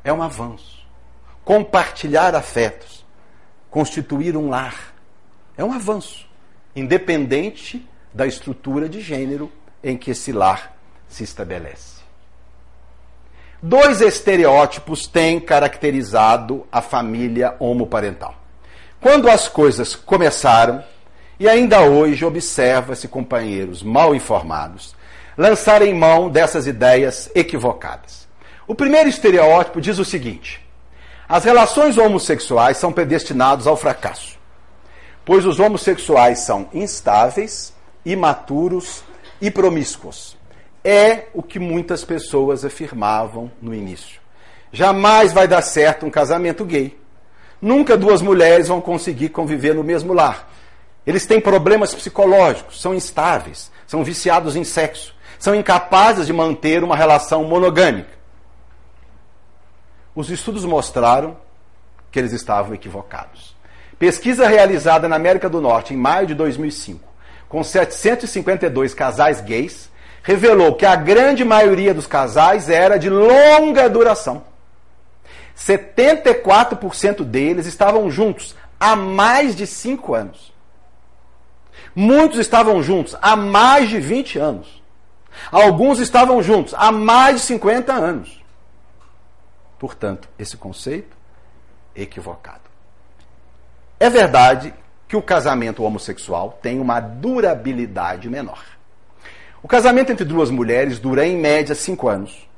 [0.03, 0.83] é um avanço.
[1.45, 3.05] Compartilhar afetos,
[3.69, 4.93] constituir um lar,
[5.55, 6.27] é um avanço,
[6.75, 9.51] independente da estrutura de gênero
[9.83, 10.75] em que esse lar
[11.07, 12.03] se estabelece.
[13.61, 18.35] Dois estereótipos têm caracterizado a família homoparental.
[18.99, 20.83] Quando as coisas começaram,
[21.39, 24.95] e ainda hoje observa-se companheiros mal informados
[25.37, 28.27] lançarem mão dessas ideias equivocadas.
[28.67, 30.65] O primeiro estereótipo diz o seguinte:
[31.27, 34.37] as relações homossexuais são predestinados ao fracasso,
[35.25, 37.73] pois os homossexuais são instáveis,
[38.05, 39.03] imaturos
[39.41, 40.37] e promíscuos.
[40.83, 44.21] É o que muitas pessoas afirmavam no início.
[44.71, 46.99] Jamais vai dar certo um casamento gay.
[47.61, 50.51] Nunca duas mulheres vão conseguir conviver no mesmo lar.
[51.05, 56.95] Eles têm problemas psicológicos, são instáveis, são viciados em sexo, são incapazes de manter uma
[56.95, 58.11] relação monogâmica.
[60.15, 61.37] Os estudos mostraram
[62.11, 63.55] que eles estavam equivocados.
[63.97, 67.12] Pesquisa realizada na América do Norte em maio de 2005
[67.53, 69.87] com 752 casais gays,
[70.23, 74.43] revelou que a grande maioria dos casais era de longa duração.
[75.55, 80.51] 74% deles estavam juntos há mais de 5 anos.
[81.95, 84.81] Muitos estavam juntos há mais de 20 anos.
[85.51, 88.43] Alguns estavam juntos há mais de 50 anos.
[89.77, 91.15] Portanto, esse conceito
[91.95, 92.63] é equivocado.
[93.99, 94.73] É verdade
[95.13, 98.63] que o casamento homossexual tem uma durabilidade menor.
[99.61, 102.49] O casamento entre duas mulheres dura em média cinco anos.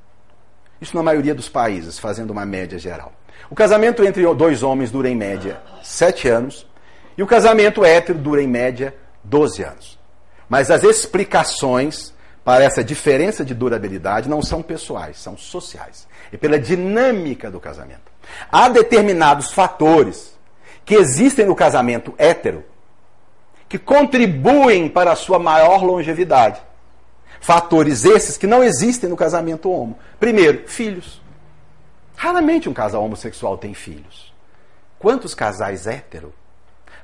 [0.80, 3.12] Isso na maioria dos países, fazendo uma média geral.
[3.50, 6.66] O casamento entre dois homens dura em média sete anos.
[7.18, 10.00] E o casamento hétero dura em média 12 anos.
[10.48, 16.08] Mas as explicações para essa diferença de durabilidade não são pessoais, são sociais.
[16.32, 18.14] É pela dinâmica do casamento.
[18.50, 20.35] Há determinados fatores
[20.86, 22.64] que existem no casamento hétero
[23.68, 26.62] que contribuem para a sua maior longevidade.
[27.42, 29.98] Fatores esses que não existem no casamento homo.
[30.20, 31.22] Primeiro, filhos.
[32.16, 34.34] Raramente um casal homossexual tem filhos.
[34.98, 36.34] Quantos casais hétero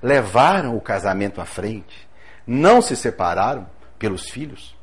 [0.02, 2.08] levaram o casamento à frente,
[2.48, 3.68] não se separaram
[4.00, 4.76] pelos filhos?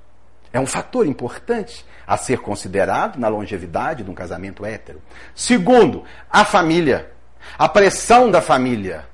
[0.52, 5.00] É um fator importante a ser considerado na longevidade de um casamento hétero.
[5.34, 7.10] Segundo, a família.
[7.58, 9.06] A pressão da família.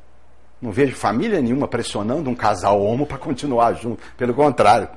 [0.61, 4.03] Não vejo família nenhuma pressionando um casal homo para continuar junto.
[4.17, 4.89] Pelo contrário,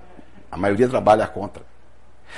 [0.52, 1.64] a maioria trabalha contra.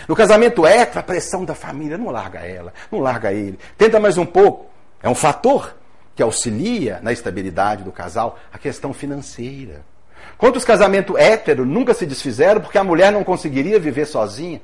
[0.07, 3.59] No casamento hétero, a pressão da família não larga ela, não larga ele.
[3.77, 4.67] Tenta mais um pouco.
[5.01, 5.75] É um fator
[6.15, 9.83] que auxilia na estabilidade do casal a questão financeira.
[10.37, 14.61] Quantos casamentos hétero nunca se desfizeram porque a mulher não conseguiria viver sozinha?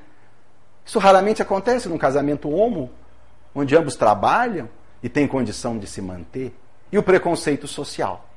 [0.85, 2.91] Isso raramente acontece num casamento homo,
[3.53, 4.69] onde ambos trabalham
[5.05, 6.51] e têm condição de se manter.
[6.91, 8.27] E o preconceito social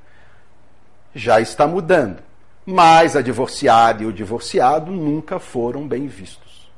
[1.14, 2.22] já está mudando.
[2.66, 6.70] Mas a divorciada e o divorciado nunca foram bem vistos.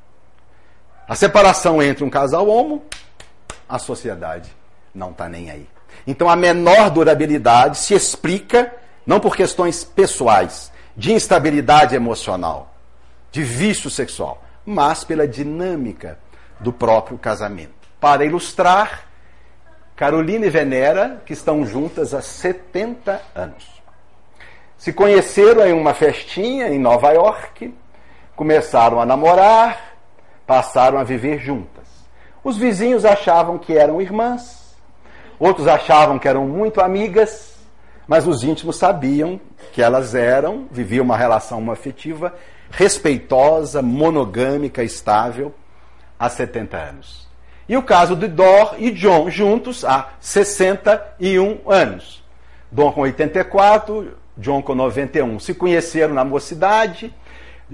[1.09, 2.85] A separação entre um casal homo,
[3.69, 4.55] a sociedade
[4.95, 5.69] não está nem aí.
[6.07, 8.73] Então a menor durabilidade se explica
[9.05, 12.73] não por questões pessoais, de instabilidade emocional,
[13.33, 16.17] de vício sexual, mas pela dinâmica
[16.61, 17.75] do próprio casamento.
[17.99, 19.10] Para ilustrar,
[20.01, 23.83] Carolina e Venera, que estão juntas há 70 anos.
[24.79, 27.75] Se conheceram em uma festinha em Nova York,
[28.35, 29.99] começaram a namorar,
[30.47, 31.87] passaram a viver juntas.
[32.43, 34.75] Os vizinhos achavam que eram irmãs,
[35.39, 37.59] outros achavam que eram muito amigas,
[38.09, 39.39] mas os íntimos sabiam
[39.71, 42.35] que elas eram, viviam uma relação afetiva
[42.71, 45.55] respeitosa, monogâmica, estável
[46.19, 47.30] há 70 anos.
[47.71, 52.21] E o caso de Dor e John juntos há 61 anos.
[52.69, 55.39] Dom com 84, John com 91.
[55.39, 57.15] Se conheceram na mocidade.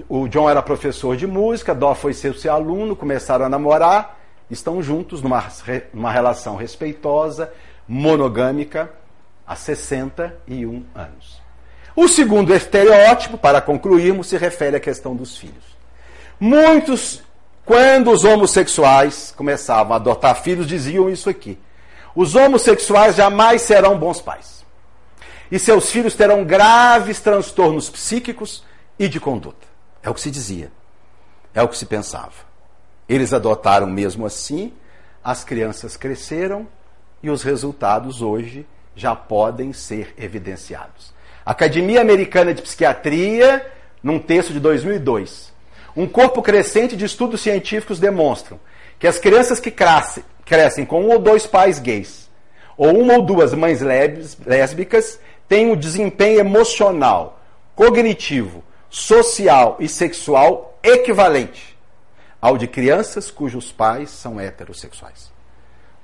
[0.07, 4.19] O John era professor de música, Dó foi seu, seu aluno, começaram a namorar,
[4.51, 5.43] estão juntos numa,
[5.91, 7.51] numa relação respeitosa,
[7.87, 8.91] monogâmica,
[9.47, 11.41] há 61 anos.
[11.95, 15.75] O segundo estereótipo, para concluirmos, se refere à questão dos filhos.
[16.39, 17.23] Muitos,
[17.67, 21.59] quando os homossexuais começavam a adotar filhos, diziam isso aqui:
[22.15, 24.57] os homossexuais jamais serão bons pais
[25.51, 28.63] e seus filhos terão graves transtornos psíquicos
[28.97, 29.67] e de conduta.
[30.01, 30.71] É o que se dizia,
[31.53, 32.47] é o que se pensava.
[33.07, 34.73] Eles adotaram mesmo assim,
[35.21, 36.67] as crianças cresceram
[37.21, 38.65] e os resultados hoje
[38.95, 41.13] já podem ser evidenciados.
[41.45, 43.69] Academia Americana de Psiquiatria,
[44.01, 45.53] num texto de 2002,
[45.97, 48.59] um corpo crescente de estudos científicos demonstram
[48.99, 52.29] que as crianças que crescem, crescem com um ou dois pais gays,
[52.77, 57.41] ou uma ou duas mães lésbicas, tem o desempenho emocional,
[57.75, 61.77] cognitivo, social e sexual equivalente
[62.39, 65.31] ao de crianças cujos pais são heterossexuais.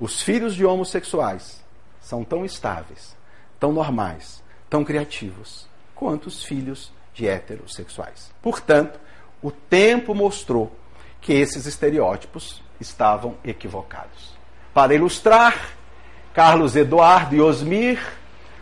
[0.00, 1.62] Os filhos de homossexuais
[2.00, 3.16] são tão estáveis,
[3.60, 8.32] tão normais, tão criativos quanto os filhos de heterossexuais.
[8.42, 8.98] Portanto,
[9.44, 10.72] o tempo mostrou
[11.20, 14.32] que esses estereótipos estavam equivocados.
[14.72, 15.68] Para ilustrar,
[16.32, 18.00] Carlos Eduardo e Osmir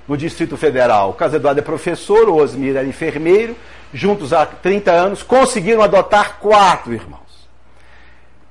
[0.08, 1.10] no Distrito Federal.
[1.10, 3.56] O Carlos Eduardo é professor, o Osmir era enfermeiro,
[3.94, 7.48] juntos há 30 anos, conseguiram adotar quatro irmãos.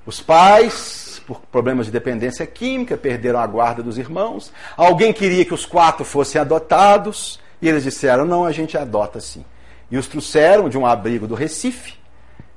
[0.06, 4.54] Os pais, por problemas de dependência química, perderam a guarda dos irmãos.
[4.78, 9.44] Alguém queria que os quatro fossem adotados, e eles disseram: não, a gente adota sim.
[9.92, 12.00] E os trouxeram de um abrigo do Recife,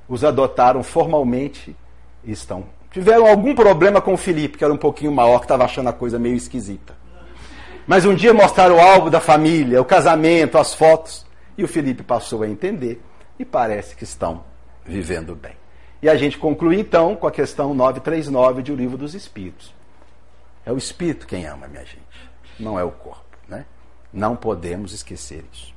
[0.07, 1.75] os adotaram formalmente
[2.23, 2.65] e estão.
[2.91, 5.93] Tiveram algum problema com o Felipe, que era um pouquinho maior, que estava achando a
[5.93, 6.95] coisa meio esquisita.
[7.87, 11.25] Mas um dia mostraram o álbum da família, o casamento, as fotos,
[11.57, 13.01] e o Felipe passou a entender
[13.37, 14.43] e parece que estão
[14.83, 15.53] vivendo bem.
[16.01, 19.73] E a gente conclui então com a questão 939 de O Livro dos Espíritos.
[20.65, 22.29] É o espírito quem ama, minha gente,
[22.59, 23.65] não é o corpo, né?
[24.11, 25.73] Não podemos esquecer isso.